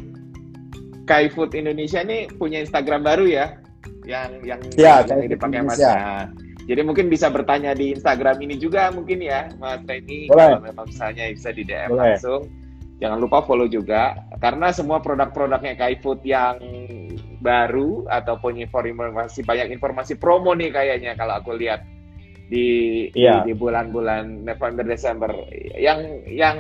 [1.05, 3.47] Kai Food Indonesia ini punya Instagram baru ya
[4.05, 5.81] yang yang, ya, yang dipakai Mas.
[5.81, 6.29] Ya.
[6.65, 11.29] Jadi mungkin bisa bertanya di Instagram ini juga mungkin ya Mas Reni kalau memang misalnya
[11.29, 12.17] bisa di DM Boleh.
[12.17, 12.43] langsung.
[13.03, 16.63] Jangan lupa follow juga karena semua produk-produknya Food yang
[17.45, 21.85] baru ataupun informasi banyak informasi promo nih kayaknya kalau aku lihat
[22.49, 22.67] di
[23.13, 23.45] ya.
[23.45, 25.31] di, bulan-bulan November Desember.
[25.77, 26.57] Yang yang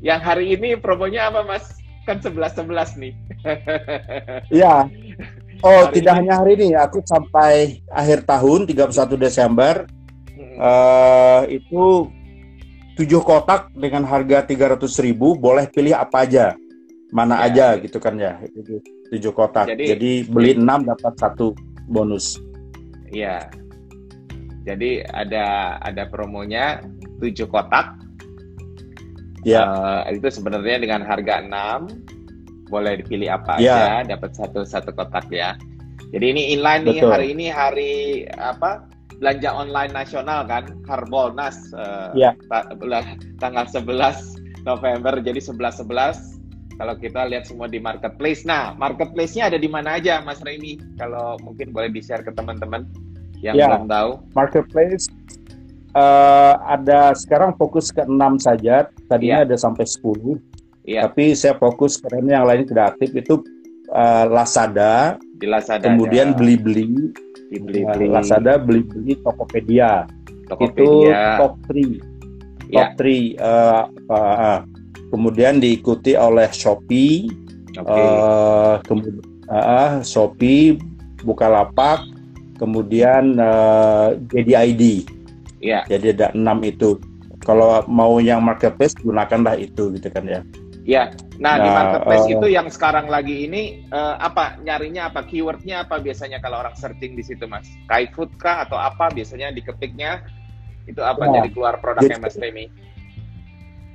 [0.00, 1.64] yang hari ini promonya apa Mas?
[2.04, 3.14] Kan 11 11 nih.
[4.52, 4.86] Iya.
[5.64, 6.18] Oh, hari tidak ini.
[6.20, 9.88] hanya hari ini, aku sampai akhir tahun 31 Desember
[10.36, 10.56] hmm.
[10.60, 12.12] uh, itu
[12.96, 16.56] tujuh kotak dengan harga 300 ribu boleh pilih apa aja,
[17.12, 17.46] mana ya.
[17.46, 18.40] aja gitu kan ya,
[19.12, 19.68] tujuh kotak.
[19.68, 21.52] Jadi, Jadi beli enam dapat satu
[21.86, 22.40] bonus.
[23.12, 23.52] Iya.
[24.66, 26.82] Jadi ada ada promonya
[27.22, 28.00] tujuh kotak.
[29.46, 29.62] Ya.
[29.62, 34.02] Uh, itu sebenarnya dengan harga 6 boleh dipilih apa yeah.
[34.02, 35.54] aja, dapat satu satu kotak ya.
[36.10, 37.94] Jadi ini inline nih hari ini hari
[38.34, 38.95] apa?
[39.16, 42.36] Belanja online nasional kan, Harbolnas uh, yeah.
[42.52, 42.68] ta
[43.40, 48.44] tanggal 11 November jadi 11 11 kalau kita lihat semua di marketplace.
[48.44, 50.76] Nah, marketplace-nya ada di mana aja, Mas Reni?
[51.00, 52.84] Kalau mungkin boleh di-share ke teman-teman
[53.40, 53.72] yang yeah.
[53.72, 54.10] belum tahu.
[54.36, 55.08] Marketplace
[55.96, 58.12] uh, ada sekarang fokus ke 6
[58.44, 58.92] saja.
[59.08, 59.46] Tadinya yeah.
[59.48, 60.36] ada sampai 10
[60.86, 61.10] Iya.
[61.10, 63.42] Tapi saya fokus karena yang lain tidak aktif itu
[63.90, 67.10] uh, Lazada, di Lazada kemudian beli-beli,
[67.50, 68.06] di beli-beli.
[68.10, 70.06] Uh, Lazada beli-beli Tokopedia.
[70.50, 71.36] Tokopedia.
[71.38, 72.72] Itu top 3.
[72.74, 73.06] Top 3
[73.38, 73.42] ya.
[73.42, 74.58] uh, uh,
[75.10, 77.30] kemudian diikuti oleh Shopee,
[77.78, 78.06] okay.
[78.10, 80.78] uh, kemudian uh, Shopee,
[81.22, 82.02] Bukalapak,
[82.58, 85.06] kemudian uh, JDID.
[85.62, 85.82] Ya.
[85.88, 86.98] Jadi ada enam itu.
[87.46, 90.42] Kalau mau yang marketplace gunakanlah itu gitu kan ya.
[90.86, 91.10] Ya,
[91.42, 95.82] nah, nah di marketplace uh, itu yang sekarang lagi ini uh, apa nyarinya apa keywordnya
[95.82, 97.66] apa biasanya kalau orang searching di situ mas?
[97.90, 100.22] Kai food kah atau apa biasanya diketiknya
[100.86, 102.70] itu apa ya, jadi keluar produknya mas Remy?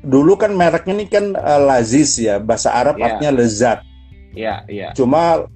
[0.03, 3.15] Dulu kan mereknya ini kan uh, Lazis ya bahasa Arab ya.
[3.15, 3.79] artinya lezat.
[4.35, 4.91] Iya, iya.
[4.91, 5.47] Cuma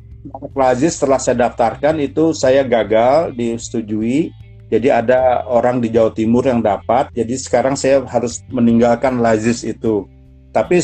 [0.55, 4.31] Lazis setelah saya daftarkan itu saya gagal disetujui.
[4.71, 7.11] Jadi ada orang di Jawa Timur yang dapat.
[7.11, 10.07] Jadi sekarang saya harus meninggalkan Lazis itu.
[10.55, 10.79] Tapi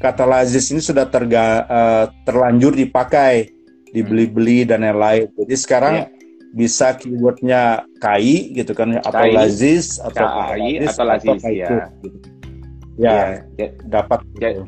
[0.00, 3.52] kata Lazis ini sudah terga, uh, terlanjur dipakai,
[3.92, 5.28] dibeli-beli dan lain-lain.
[5.36, 6.08] Jadi sekarang yeah.
[6.56, 11.68] bisa keywordnya KI gitu kan atau KI, Lazis atau KI atau Lazis, atau ya.
[12.00, 12.18] Gitu.
[13.00, 14.24] Ya, ya, dapat.
[14.40, 14.64] Ya,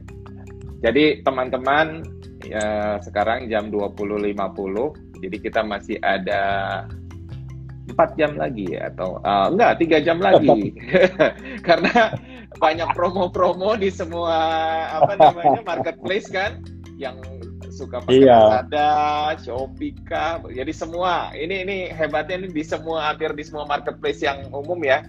[0.85, 2.05] jadi teman-teman
[2.43, 4.35] ya sekarang jam 20.50
[5.23, 6.43] jadi kita masih ada
[7.91, 10.71] empat jam lagi atau uh, enggak tiga jam lagi
[11.67, 12.15] karena
[12.63, 14.39] banyak promo-promo di semua
[14.93, 16.63] apa namanya marketplace kan
[17.01, 17.19] yang
[17.73, 18.37] suka pakai iya.
[18.37, 18.93] Lazada,
[19.41, 24.45] Shopee kah, jadi semua ini ini hebatnya ini di semua hampir di semua marketplace yang
[24.53, 25.01] umum ya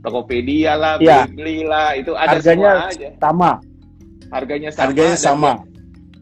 [0.00, 1.28] Tokopedia lah, iya.
[1.28, 3.08] Beli lah itu ada Harganya semua aja.
[3.20, 3.52] Sama.
[4.32, 4.84] Harganya sama.
[4.88, 5.52] Harganya sama.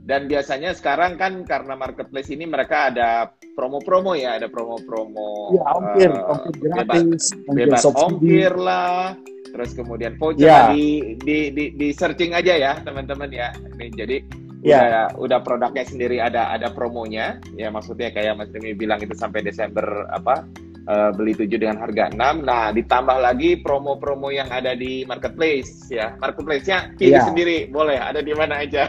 [0.09, 6.13] Dan biasanya sekarang kan karena marketplace ini mereka ada promo-promo ya, ada promo-promo ya, ongkir,
[6.15, 9.19] uh, ongkir gratis, bebas, bebas ongkir lah,
[9.51, 10.71] terus kemudian voucher ya.
[10.71, 13.51] di, di di di searching aja ya teman-teman ya.
[13.75, 14.17] Ini jadi
[14.63, 14.79] ya.
[14.79, 19.43] udah udah produknya sendiri ada ada promonya, ya maksudnya kayak Mas Demi bilang itu sampai
[19.43, 20.47] Desember apa
[20.87, 22.47] uh, beli 7 dengan harga 6.
[22.47, 26.15] Nah, ditambah lagi promo-promo yang ada di marketplace ya.
[26.23, 27.27] Marketplace-nya pilih yeah.
[27.27, 28.87] sendiri, boleh ada di mana aja.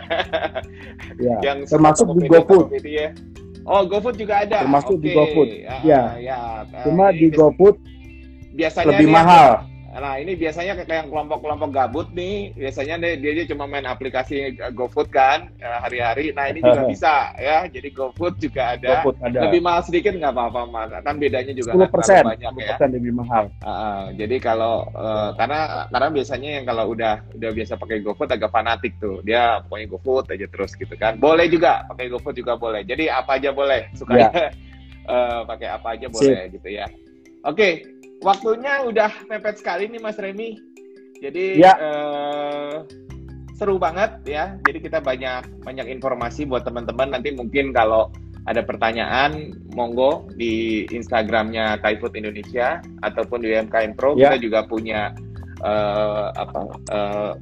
[1.18, 1.42] yeah.
[1.46, 2.70] Yang termasuk di GoFood.
[2.86, 3.12] Ya.
[3.70, 4.66] Oh, GoFood juga ada.
[4.66, 5.04] Termasuk okay.
[5.06, 5.50] di GoFood.
[5.86, 6.18] Ya.
[6.18, 6.40] ya.
[6.82, 7.78] Cuma di GoFood
[8.58, 9.70] biasanya lebih mahal.
[10.00, 15.52] Nah ini biasanya kayak kelompok-kelompok gabut nih, biasanya dia, dia cuma main aplikasi GoFood kan
[15.60, 16.32] eh, hari-hari.
[16.32, 19.04] Nah ini juga bisa ya, jadi GoFood juga ada.
[19.04, 19.40] GoFood ada.
[19.46, 22.88] Lebih mahal sedikit nggak apa-apa mas, kan bedanya juga 10%, persen, banyak 10% ya.
[22.88, 23.44] lebih mahal.
[23.60, 28.50] Uh, jadi kalau uh, karena karena biasanya yang kalau udah udah biasa pakai GoFood agak
[28.56, 31.20] fanatik tuh, dia pokoknya GoFood aja terus gitu kan.
[31.20, 32.88] Boleh juga pakai GoFood juga boleh.
[32.88, 34.32] Jadi apa aja boleh, suka yeah.
[34.32, 34.50] Ya.
[35.12, 36.56] uh, pakai apa aja boleh Sip.
[36.56, 36.88] gitu ya.
[37.40, 40.60] Oke, okay waktunya udah mepet sekali nih Mas Remi.
[41.20, 41.76] Jadi ya.
[41.76, 42.88] uh,
[43.56, 44.56] seru banget ya.
[44.64, 47.12] Jadi kita banyak banyak informasi buat teman-teman.
[47.12, 48.08] Nanti mungkin kalau
[48.48, 54.16] ada pertanyaan, monggo di Instagramnya Kaifood Indonesia ataupun di UMKM Pro.
[54.16, 54.32] Ya.
[54.32, 55.12] Kita juga punya
[55.62, 56.60] uh, apa
[56.90, 57.34] uh,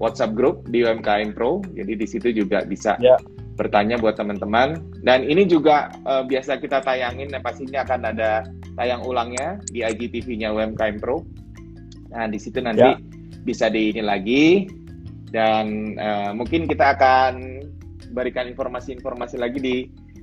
[0.00, 1.60] WhatsApp group di UMKM Pro.
[1.76, 3.20] Jadi di situ juga bisa ya.
[3.60, 4.80] bertanya buat teman-teman.
[5.04, 11.00] Dan ini juga uh, biasa kita tayangin, pastinya akan ada tayang ulangnya di IGTV-nya UMKM
[11.00, 11.24] Pro.
[12.12, 12.96] Nah, di situ nanti ya.
[13.42, 14.68] bisa di ini lagi
[15.32, 17.64] dan uh, mungkin kita akan
[18.14, 19.76] berikan informasi-informasi lagi di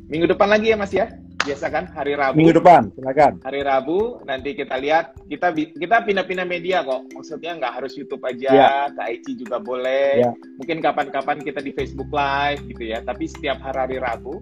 [0.08, 1.12] minggu depan lagi ya Mas ya.
[1.43, 2.39] Biasa kan hari Rabu.
[2.39, 3.36] Minggu depan, silakan.
[3.43, 7.04] Hari Rabu nanti kita lihat kita kita pindah-pindah media kok.
[7.12, 8.72] Maksudnya nggak harus YouTube aja, ya.
[8.88, 10.24] ke IG juga boleh.
[10.24, 10.32] Ya.
[10.56, 13.04] Mungkin kapan-kapan kita di Facebook Live gitu ya.
[13.04, 14.39] Tapi setiap hari, hari Rabu,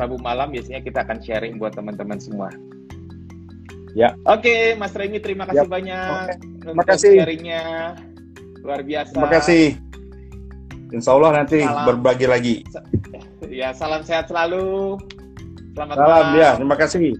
[0.00, 2.48] Rabu malam biasanya kita akan sharing buat teman-teman semua.
[3.92, 4.16] Ya.
[4.24, 5.70] Oke, Mas Remi terima kasih ya.
[5.70, 6.08] banyak.
[6.08, 6.34] Oke.
[6.64, 7.14] Terima kasih.
[7.20, 7.62] Sharingnya
[8.64, 9.12] luar biasa.
[9.12, 9.64] Terima kasih.
[10.92, 11.86] Insya Allah nanti salam.
[11.88, 12.54] berbagi lagi.
[13.48, 14.96] Ya, salam sehat selalu.
[15.72, 16.36] Selamat salam, malam.
[16.36, 17.12] Ya, terima kasih.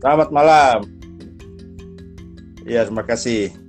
[0.00, 0.78] Selamat malam.
[2.64, 3.63] Ya, terima kasih.